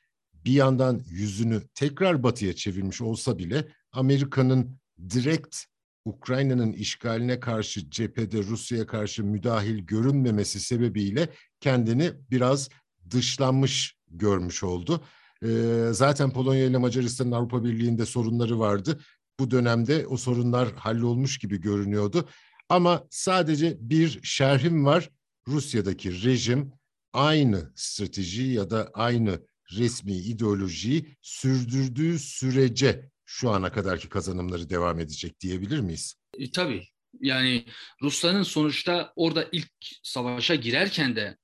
bir 0.45 0.51
yandan 0.51 1.01
yüzünü 1.10 1.62
tekrar 1.75 2.23
batıya 2.23 2.55
çevirmiş 2.55 3.01
olsa 3.01 3.38
bile 3.38 3.67
Amerika'nın 3.91 4.77
direkt 5.10 5.58
Ukrayna'nın 6.06 6.73
işgaline 6.73 7.39
karşı 7.39 7.89
cephede 7.89 8.38
Rusya'ya 8.43 8.88
karşı 8.88 9.23
müdahil 9.23 9.77
görünmemesi 9.80 10.60
sebebiyle 10.60 11.30
kendini 11.60 12.12
biraz 12.32 12.69
dışlanmış 13.10 13.97
görmüş 14.08 14.63
oldu. 14.63 15.04
Ee, 15.43 15.88
zaten 15.91 16.32
Polonya 16.32 16.65
ile 16.65 16.77
Macaristan'ın 16.77 17.32
Avrupa 17.32 17.63
Birliği'nde 17.63 18.06
sorunları 18.06 18.60
vardı. 18.60 18.99
Bu 19.39 19.51
dönemde 19.51 20.08
o 20.08 20.17
sorunlar 20.17 20.73
hallolmuş 20.73 21.38
gibi 21.38 21.62
görünüyordu. 21.62 22.30
Ama 22.69 23.08
sadece 23.10 23.77
bir 23.80 24.19
şerhim 24.23 24.86
var. 24.86 25.10
Rusya'daki 25.47 26.23
rejim 26.23 26.71
aynı 27.13 27.71
strateji 27.75 28.43
ya 28.43 28.69
da 28.69 28.91
aynı 28.93 29.39
resmi 29.71 30.13
ideolojiyi 30.13 31.17
sürdürdüğü 31.21 32.19
sürece 32.19 33.11
şu 33.34 33.50
ana 33.50 33.72
kadarki 33.72 34.10
kazanımları 34.10 34.70
devam 34.70 35.00
edecek 35.00 35.39
diyebilir 35.39 35.80
miyiz? 35.80 36.15
E, 36.38 36.52
tabii. 36.52 36.88
Yani 37.20 37.65
Rusların 38.02 38.44
sonuçta 38.44 39.13
orada 39.15 39.48
ilk 39.52 39.72
savaşa 40.04 40.56
girerken 40.56 41.15
de 41.15 41.38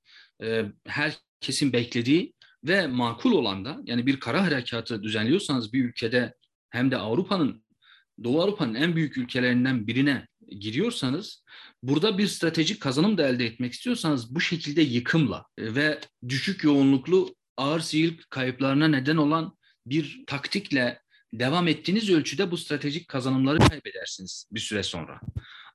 e, 0.43 0.65
herkesin 0.87 1.73
beklediği 1.73 2.33
ve 2.63 2.87
makul 2.87 3.31
olan 3.31 3.65
da 3.65 3.77
yani 3.83 4.05
bir 4.05 4.19
kara 4.19 4.43
harekatı 4.43 5.03
düzenliyorsanız 5.03 5.73
bir 5.73 5.85
ülkede 5.85 6.33
hem 6.69 6.91
de 6.91 6.97
Avrupa'nın 6.97 7.63
Doğu 8.23 8.41
Avrupa'nın 8.41 8.75
en 8.75 8.95
büyük 8.95 9.17
ülkelerinden 9.17 9.87
birine 9.87 10.27
giriyorsanız 10.59 11.43
burada 11.83 12.17
bir 12.17 12.27
stratejik 12.27 12.81
kazanım 12.81 13.17
da 13.17 13.27
elde 13.27 13.45
etmek 13.45 13.73
istiyorsanız 13.73 14.35
bu 14.35 14.41
şekilde 14.41 14.81
yıkımla 14.81 15.45
ve 15.59 15.99
düşük 16.29 16.63
yoğunluklu 16.63 17.35
ağır 17.57 17.79
sivil 17.79 18.17
kayıplarına 18.29 18.87
neden 18.87 19.17
olan 19.17 19.57
bir 19.85 20.23
taktikle 20.27 20.99
devam 21.39 21.67
ettiğiniz 21.67 22.09
ölçüde 22.09 22.51
bu 22.51 22.57
stratejik 22.57 23.07
kazanımları 23.07 23.59
kaybedersiniz 23.59 24.47
bir 24.51 24.59
süre 24.59 24.83
sonra. 24.83 25.19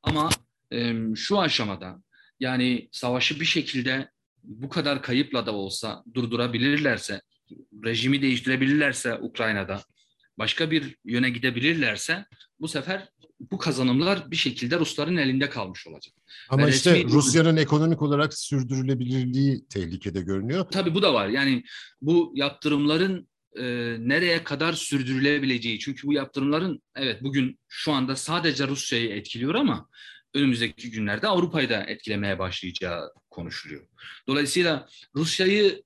Ama 0.03 0.31
e, 0.73 0.95
şu 1.17 1.41
aşamada 1.41 2.03
yani 2.41 2.89
savaşı 2.93 3.41
bir 3.41 3.45
şekilde 3.45 4.11
bu 4.43 4.69
kadar 4.69 5.03
kayıpla 5.03 5.47
da 5.47 5.53
olsa 5.53 6.05
durdurabilirlerse, 6.15 7.21
rejimi 7.85 8.23
değiştirebilirlerse 8.23 9.15
Ukrayna'da, 9.15 9.83
başka 10.39 10.71
bir 10.71 10.97
yöne 11.05 11.31
gidebilirlerse 11.31 12.25
bu 12.61 12.69
sefer 12.69 13.09
bu 13.51 13.59
kazanımlar 13.59 14.31
bir 14.31 14.37
şekilde 14.37 14.79
Rusların 14.79 15.17
elinde 15.17 15.51
kalmış 15.51 15.87
olacak. 15.87 16.15
Ama 16.49 16.67
Ve 16.67 16.71
işte 16.71 16.95
resmi... 16.95 17.13
Rusya'nın 17.13 17.57
ekonomik 17.57 18.03
olarak 18.03 18.35
sürdürülebilirliği 18.35 19.65
tehlikede 19.69 20.21
görünüyor. 20.21 20.67
Tabii 20.71 20.95
bu 20.95 21.03
da 21.03 21.15
var. 21.15 21.29
Yani 21.29 21.65
bu 22.03 22.33
yaptırımların 22.37 23.29
e, 23.59 23.65
nereye 23.99 24.45
kadar 24.45 24.73
sürdürülebileceği. 24.73 25.79
Çünkü 25.79 26.07
bu 26.07 26.13
yaptırımların 26.13 26.83
evet 26.97 27.23
bugün 27.23 27.59
şu 27.69 27.93
anda 27.93 28.17
sadece 28.17 28.69
Rusya'yı 28.69 29.09
etkiliyor 29.09 29.55
ama 29.55 29.89
önümüzdeki 30.35 30.91
günlerde 30.91 31.29
Avrupa'yı 31.29 31.69
da 31.69 31.85
etkilemeye 31.85 32.39
başlayacağı 32.39 33.13
konuşuluyor. 33.31 33.87
Dolayısıyla 34.27 34.89
Rusya'yı 35.17 35.83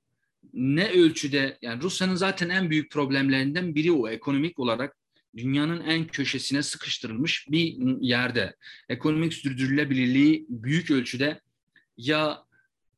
ne 0.52 0.90
ölçüde 0.90 1.58
yani 1.62 1.82
Rusya'nın 1.82 2.14
zaten 2.14 2.48
en 2.48 2.70
büyük 2.70 2.90
problemlerinden 2.90 3.74
biri 3.74 3.92
o 3.92 4.08
ekonomik 4.08 4.58
olarak 4.58 4.96
dünyanın 5.36 5.80
en 5.80 6.06
köşesine 6.06 6.62
sıkıştırılmış 6.62 7.46
bir 7.50 7.76
yerde. 8.00 8.56
Ekonomik 8.88 9.34
sürdürülebilirliği 9.34 10.46
büyük 10.48 10.90
ölçüde 10.90 11.40
ya 11.96 12.45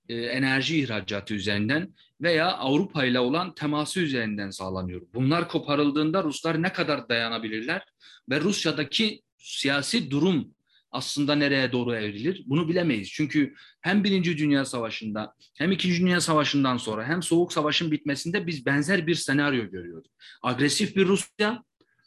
e, 0.09 0.17
enerji 0.17 0.79
ihracatı 0.79 1.35
üzerinden 1.35 1.95
veya 2.21 2.53
Avrupa 2.53 3.05
ile 3.05 3.21
olan 3.21 3.55
teması 3.55 4.01
üzerinden 4.01 4.51
sağlanıyor. 4.51 5.03
Bunlar 5.15 5.49
koparıldığında 5.49 6.25
Ruslar 6.25 6.63
ne 6.63 6.73
kadar 6.73 7.09
dayanabilirler 7.09 7.83
ve 8.31 8.41
Rusya'daki 8.41 9.23
siyasi 9.39 10.11
durum 10.11 10.55
aslında 10.91 11.35
nereye 11.35 11.73
doğru 11.73 11.95
evrilir 11.95 12.43
bunu 12.47 12.69
bilemeyiz. 12.69 13.09
Çünkü 13.13 13.55
hem 13.81 14.05
Birinci 14.05 14.39
Dünya 14.39 14.65
Savaşı'nda 14.65 15.35
hem 15.55 15.73
İkinci 15.73 16.01
Dünya 16.01 16.21
Savaşı'ndan 16.21 16.77
sonra 16.77 17.05
hem 17.05 17.23
Soğuk 17.23 17.53
Savaş'ın 17.53 17.91
bitmesinde 17.91 18.47
biz 18.47 18.67
benzer 18.67 19.07
bir 19.07 19.15
senaryo 19.15 19.71
görüyorduk. 19.71 20.13
Agresif 20.43 20.97
bir 20.97 21.07
Rusya, 21.07 21.65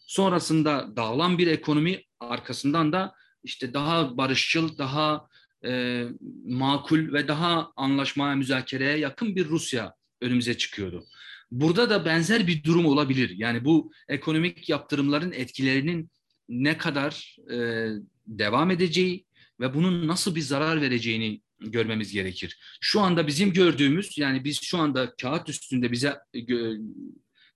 sonrasında 0.08 0.96
dağılan 0.96 1.38
bir 1.38 1.48
ekonomi 1.48 2.04
arkasından 2.20 2.92
da 2.92 3.14
işte 3.44 3.74
daha 3.74 4.18
barışçıl, 4.18 4.78
daha 4.78 5.28
e, 5.65 6.06
makul 6.45 7.13
ve 7.13 7.28
daha 7.28 7.71
anlaşmaya, 7.76 8.36
müzakereye 8.36 8.97
yakın 8.97 9.36
bir 9.36 9.47
Rusya 9.47 9.93
önümüze 10.21 10.58
çıkıyordu. 10.58 11.06
Burada 11.52 11.89
da 11.89 12.06
benzer 12.06 12.47
bir 12.47 12.63
durum 12.63 12.86
olabilir. 12.86 13.34
Yani 13.36 13.65
bu 13.65 13.91
ekonomik 14.08 14.69
yaptırımların 14.69 15.32
etkilerinin 15.32 16.10
ne 16.50 16.78
kadar 16.78 17.38
e, 17.52 17.88
devam 18.28 18.71
edeceği 18.71 19.26
ve 19.60 19.74
bunun 19.74 20.08
nasıl 20.08 20.36
bir 20.36 20.41
zarar 20.41 20.82
vereceğini 20.82 21.41
görmemiz 21.60 22.13
gerekir. 22.13 22.60
Şu 22.82 23.02
anda 23.02 23.28
bizim 23.28 23.54
gördüğümüz 23.54 24.17
yani 24.17 24.43
biz 24.43 24.62
şu 24.62 24.78
anda 24.78 25.15
kağıt 25.21 25.50
üstünde 25.50 25.91
bize 25.91 26.17
gö 26.34 26.78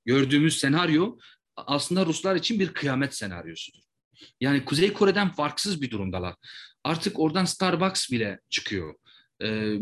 gördüğümüz 0.06 0.58
senaryo 0.58 1.18
aslında 1.56 2.06
Ruslar 2.06 2.36
için 2.36 2.60
bir 2.60 2.74
kıyamet 2.74 3.16
senaryosudur. 3.16 3.80
Yani 4.42 4.66
Kuzey 4.66 4.94
Kore'den 4.94 5.30
farksız 5.30 5.82
bir 5.82 5.92
durumdalar. 5.92 6.36
Artık 6.86 7.20
oradan 7.20 7.46
Starbucks 7.46 8.12
bile 8.12 8.40
çıkıyor. 8.50 8.96
Ee, 9.42 9.74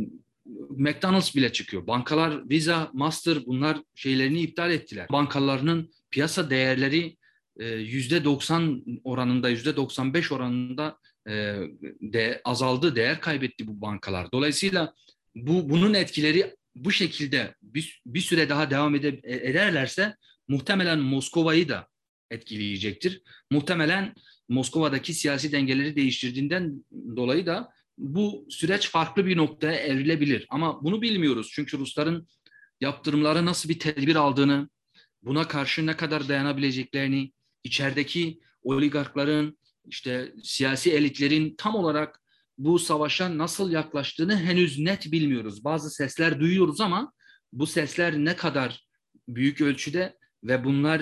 McDonald's 0.70 1.36
bile 1.36 1.52
çıkıyor. 1.52 1.88
Bankalar 1.88 2.50
Visa, 2.50 2.90
Master 2.94 3.46
bunlar 3.46 3.78
şeylerini 3.96 4.42
iptal 4.42 4.72
ettiler. 4.72 5.08
Bankalarının 5.12 5.92
piyasa 6.12 6.50
değerleri 6.50 7.18
e, 7.60 7.66
yüzde 7.66 8.24
90 8.24 8.84
oranında, 9.04 9.50
yüzde 9.50 9.76
95 9.76 10.32
oranında 10.32 10.98
e, 11.28 11.58
de 12.02 12.42
azaldı, 12.46 12.96
değer 12.96 13.22
kaybetti 13.22 13.68
bu 13.68 13.82
bankalar. 13.82 14.32
Dolayısıyla 14.32 14.94
bu 15.36 15.70
bunun 15.70 15.94
etkileri 15.94 16.56
bu 16.76 16.92
şekilde 16.92 17.56
bir, 17.62 18.02
bir 18.06 18.22
süre 18.22 18.50
daha 18.50 18.70
devam 18.70 18.96
ede, 18.96 19.08
ederlerse 19.24 20.16
muhtemelen 20.48 21.00
Moskova'yı 21.00 21.70
da 21.70 21.88
etkileyecektir. 22.32 23.22
Muhtemelen 23.52 24.14
Moskova'daki 24.50 25.14
siyasi 25.14 25.52
dengeleri 25.52 25.96
değiştirdiğinden 25.96 26.86
dolayı 27.16 27.46
da 27.46 27.70
bu 27.98 28.46
süreç 28.50 28.90
farklı 28.90 29.26
bir 29.26 29.38
noktaya 29.38 29.80
evrilebilir. 29.80 30.46
Ama 30.50 30.84
bunu 30.84 31.02
bilmiyoruz. 31.02 31.52
Çünkü 31.54 31.78
Rusların 31.78 32.28
yaptırımlara 32.82 33.46
nasıl 33.46 33.70
bir 33.70 33.80
tedbir 33.80 34.16
aldığını, 34.16 34.70
buna 35.22 35.48
karşı 35.48 35.86
ne 35.86 35.98
kadar 35.98 36.30
dayanabileceklerini, 36.30 37.34
içerideki 37.64 38.40
oligarkların, 38.64 39.58
işte 39.86 40.34
siyasi 40.44 40.92
elitlerin 40.92 41.56
tam 41.58 41.76
olarak 41.76 42.22
bu 42.58 42.80
savaşa 42.80 43.38
nasıl 43.38 43.72
yaklaştığını 43.72 44.38
henüz 44.38 44.80
net 44.80 45.12
bilmiyoruz. 45.12 45.64
Bazı 45.64 45.90
sesler 45.90 46.40
duyuyoruz 46.40 46.82
ama 46.82 47.14
bu 47.54 47.68
sesler 47.68 48.18
ne 48.18 48.36
kadar 48.36 48.88
büyük 49.28 49.62
ölçüde 49.62 50.18
ve 50.44 50.64
bunlar 50.64 51.02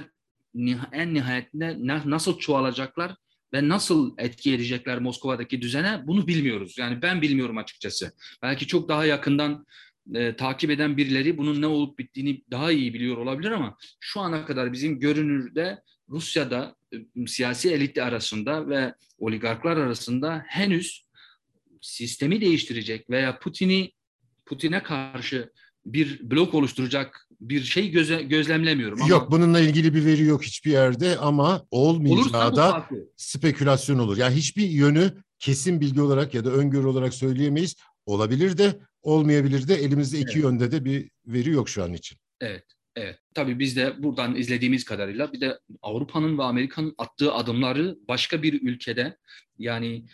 en 0.91 1.13
nihayetinde 1.13 1.77
nasıl 2.05 2.39
çoğalacaklar 2.39 3.15
ve 3.53 3.67
nasıl 3.67 4.15
etki 4.17 4.53
edecekler 4.53 4.99
Moskova'daki 4.99 5.61
düzene 5.61 6.01
bunu 6.07 6.27
bilmiyoruz. 6.27 6.77
Yani 6.77 7.01
ben 7.01 7.21
bilmiyorum 7.21 7.57
açıkçası. 7.57 8.11
Belki 8.41 8.67
çok 8.67 8.89
daha 8.89 9.05
yakından 9.05 9.65
e, 10.15 10.35
takip 10.35 10.69
eden 10.71 10.97
birileri 10.97 11.37
bunun 11.37 11.61
ne 11.61 11.67
olup 11.67 11.99
bittiğini 11.99 12.41
daha 12.51 12.71
iyi 12.71 12.93
biliyor 12.93 13.17
olabilir 13.17 13.51
ama 13.51 13.77
şu 13.99 14.19
ana 14.19 14.45
kadar 14.45 14.73
bizim 14.73 14.99
görünürde 14.99 15.81
Rusya'da 16.09 16.75
e, 16.93 17.27
siyasi 17.27 17.71
elit 17.71 17.97
arasında 17.97 18.69
ve 18.69 18.93
oligarklar 19.17 19.77
arasında 19.77 20.43
henüz 20.47 21.05
sistemi 21.81 22.41
değiştirecek 22.41 23.09
veya 23.09 23.39
Putin'i 23.39 23.91
Putin'e 24.45 24.83
karşı 24.83 25.51
bir 25.85 26.31
blok 26.31 26.53
oluşturacak 26.53 27.29
bir 27.41 27.63
şey 27.63 27.91
göze, 27.91 28.21
gözlemlemiyorum. 28.21 29.01
Ama 29.01 29.09
Yok 29.09 29.31
bununla 29.31 29.59
ilgili 29.59 29.93
bir 29.93 30.05
veri 30.05 30.23
yok 30.23 30.43
hiçbir 30.43 30.71
yerde 30.71 31.17
ama 31.17 31.65
olmayacağı 31.71 32.55
da 32.55 32.89
spekülasyon 33.17 33.99
olur. 33.99 34.17
Yani 34.17 34.35
hiçbir 34.35 34.69
yönü 34.69 35.13
kesin 35.39 35.81
bilgi 35.81 36.01
olarak 36.01 36.33
ya 36.33 36.45
da 36.45 36.51
öngörü 36.51 36.87
olarak 36.87 37.13
söyleyemeyiz. 37.13 37.75
Olabilir 38.05 38.57
de 38.57 38.79
olmayabilir 39.01 39.67
de 39.67 39.75
elimizde 39.75 40.17
iki 40.17 40.33
Evet. 40.33 40.43
yönde 40.43 40.71
de 40.71 40.85
bir 40.85 41.09
veri 41.25 41.49
yok 41.49 41.69
şu 41.69 41.83
an 41.83 41.93
için. 41.93 42.17
Evet. 42.41 42.63
Evet. 42.95 43.19
Tabii 43.33 43.59
biz 43.59 43.75
de 43.75 44.03
buradan 44.03 44.35
izlediğimiz 44.35 44.85
kadarıyla 44.85 45.33
bir 45.33 45.41
de 45.41 45.59
Avrupa'nın 45.81 46.37
ve 46.37 46.43
Amerika'nın 46.43 46.95
attığı 46.97 47.33
adımları 47.33 47.97
başka 48.07 48.43
bir 48.43 48.61
ülkede 48.61 49.17
yani 49.57 50.05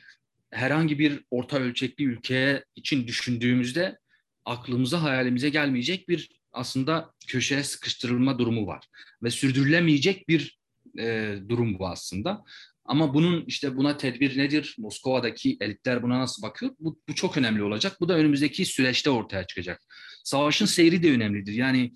herhangi 0.51 0.99
bir 0.99 1.23
orta 1.31 1.59
ölçekli 1.59 2.03
ülkeye 2.03 2.63
için 2.75 3.07
düşündüğümüzde 3.07 3.97
aklımıza 4.45 5.03
hayalimize 5.03 5.49
gelmeyecek 5.49 6.09
bir 6.09 6.29
aslında 6.57 7.13
köşeye 7.27 7.63
sıkıştırılma 7.63 8.39
durumu 8.39 8.67
var 8.67 8.85
ve 9.23 9.29
sürdürülemeyecek 9.29 10.29
bir 10.29 10.59
e, 10.99 11.35
durum 11.49 11.79
bu 11.79 11.87
aslında. 11.87 12.43
Ama 12.85 13.13
bunun 13.13 13.43
işte 13.47 13.77
buna 13.77 13.97
tedbir 13.97 14.37
nedir? 14.37 14.75
Moskova'daki 14.77 15.57
elitler 15.61 16.03
buna 16.03 16.19
nasıl 16.19 16.43
bakıyor? 16.43 16.71
Bu, 16.79 16.99
bu 17.09 17.15
çok 17.15 17.37
önemli 17.37 17.63
olacak. 17.63 17.97
Bu 18.01 18.09
da 18.09 18.17
önümüzdeki 18.17 18.65
süreçte 18.65 19.09
ortaya 19.09 19.47
çıkacak. 19.47 19.81
Savaşın 20.23 20.65
seyri 20.65 21.03
de 21.03 21.11
önemlidir. 21.11 21.53
Yani 21.53 21.93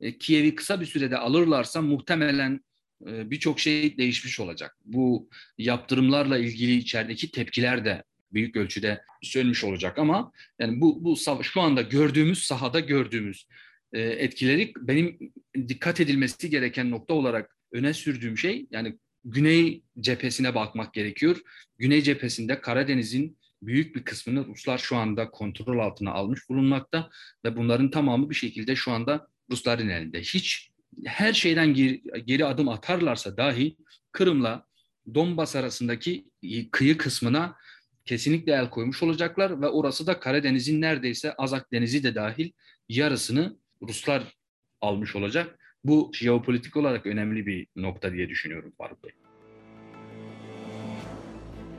e, 0.00 0.18
Kiev'i 0.18 0.54
kısa 0.54 0.80
bir 0.80 0.86
sürede 0.86 1.18
alırlarsa 1.18 1.82
muhtemelen 1.82 2.60
e, 3.06 3.30
birçok 3.30 3.60
şey 3.60 3.98
değişmiş 3.98 4.40
olacak. 4.40 4.76
Bu 4.84 5.28
yaptırımlarla 5.58 6.38
ilgili 6.38 6.76
içerideki 6.76 7.30
tepkiler 7.30 7.84
de 7.84 8.04
büyük 8.32 8.56
ölçüde 8.56 9.02
sönmüş 9.22 9.64
olacak 9.64 9.98
ama 9.98 10.32
yani 10.58 10.80
bu 10.80 11.04
bu 11.04 11.16
sava- 11.16 11.42
şu 11.42 11.60
anda 11.60 11.82
gördüğümüz 11.82 12.42
sahada 12.42 12.80
gördüğümüz 12.80 13.46
etkileri 13.92 14.72
benim 14.80 15.32
dikkat 15.68 16.00
edilmesi 16.00 16.50
gereken 16.50 16.90
nokta 16.90 17.14
olarak 17.14 17.56
öne 17.72 17.94
sürdüğüm 17.94 18.38
şey 18.38 18.66
yani 18.70 18.98
Güney 19.24 19.82
cephesine 20.00 20.54
bakmak 20.54 20.94
gerekiyor. 20.94 21.40
Güney 21.78 22.02
cephesinde 22.02 22.60
Karadeniz'in 22.60 23.38
büyük 23.62 23.96
bir 23.96 24.04
kısmını 24.04 24.46
Ruslar 24.46 24.78
şu 24.78 24.96
anda 24.96 25.30
kontrol 25.30 25.78
altına 25.78 26.12
almış 26.12 26.48
bulunmakta 26.48 27.10
ve 27.44 27.56
bunların 27.56 27.90
tamamı 27.90 28.30
bir 28.30 28.34
şekilde 28.34 28.76
şu 28.76 28.92
anda 28.92 29.28
Rusların 29.50 29.88
elinde. 29.88 30.20
Hiç 30.20 30.70
her 31.04 31.32
şeyden 31.32 31.74
geri, 31.74 32.02
geri 32.24 32.44
adım 32.44 32.68
atarlarsa 32.68 33.36
dahi 33.36 33.76
Kırım'la 34.12 34.66
Donbas 35.14 35.56
arasındaki 35.56 36.24
kıyı 36.72 36.98
kısmına 36.98 37.56
kesinlikle 38.04 38.52
el 38.52 38.70
koymuş 38.70 39.02
olacaklar 39.02 39.60
ve 39.60 39.68
orası 39.68 40.06
da 40.06 40.20
Karadeniz'in 40.20 40.80
neredeyse 40.80 41.34
Azak 41.34 41.72
Denizi 41.72 42.02
de 42.02 42.14
dahil 42.14 42.50
yarısını 42.88 43.56
Ruslar 43.88 44.36
almış 44.80 45.16
olacak. 45.16 45.58
Bu 45.84 46.10
jeopolitik 46.14 46.76
olarak 46.76 47.06
önemli 47.06 47.46
bir 47.46 47.66
nokta 47.76 48.12
diye 48.12 48.28
düşünüyorum 48.28 48.72
Faruk 48.78 49.04
Bey. 49.04 49.10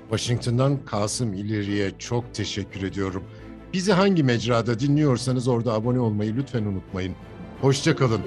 Washington'dan 0.10 0.86
Kasım 0.86 1.34
İleri'ye 1.34 1.92
çok 2.00 2.34
teşekkür 2.34 2.84
ediyorum. 2.84 3.24
Bizi 3.74 3.94
hangi 3.94 4.24
mecrada 4.24 4.80
dinliyorsanız 4.80 5.48
orada 5.48 5.74
abone 5.74 6.00
olmayı 6.00 6.36
lütfen 6.36 6.66
unutmayın. 6.66 7.16
Hoşçakalın. 7.62 8.22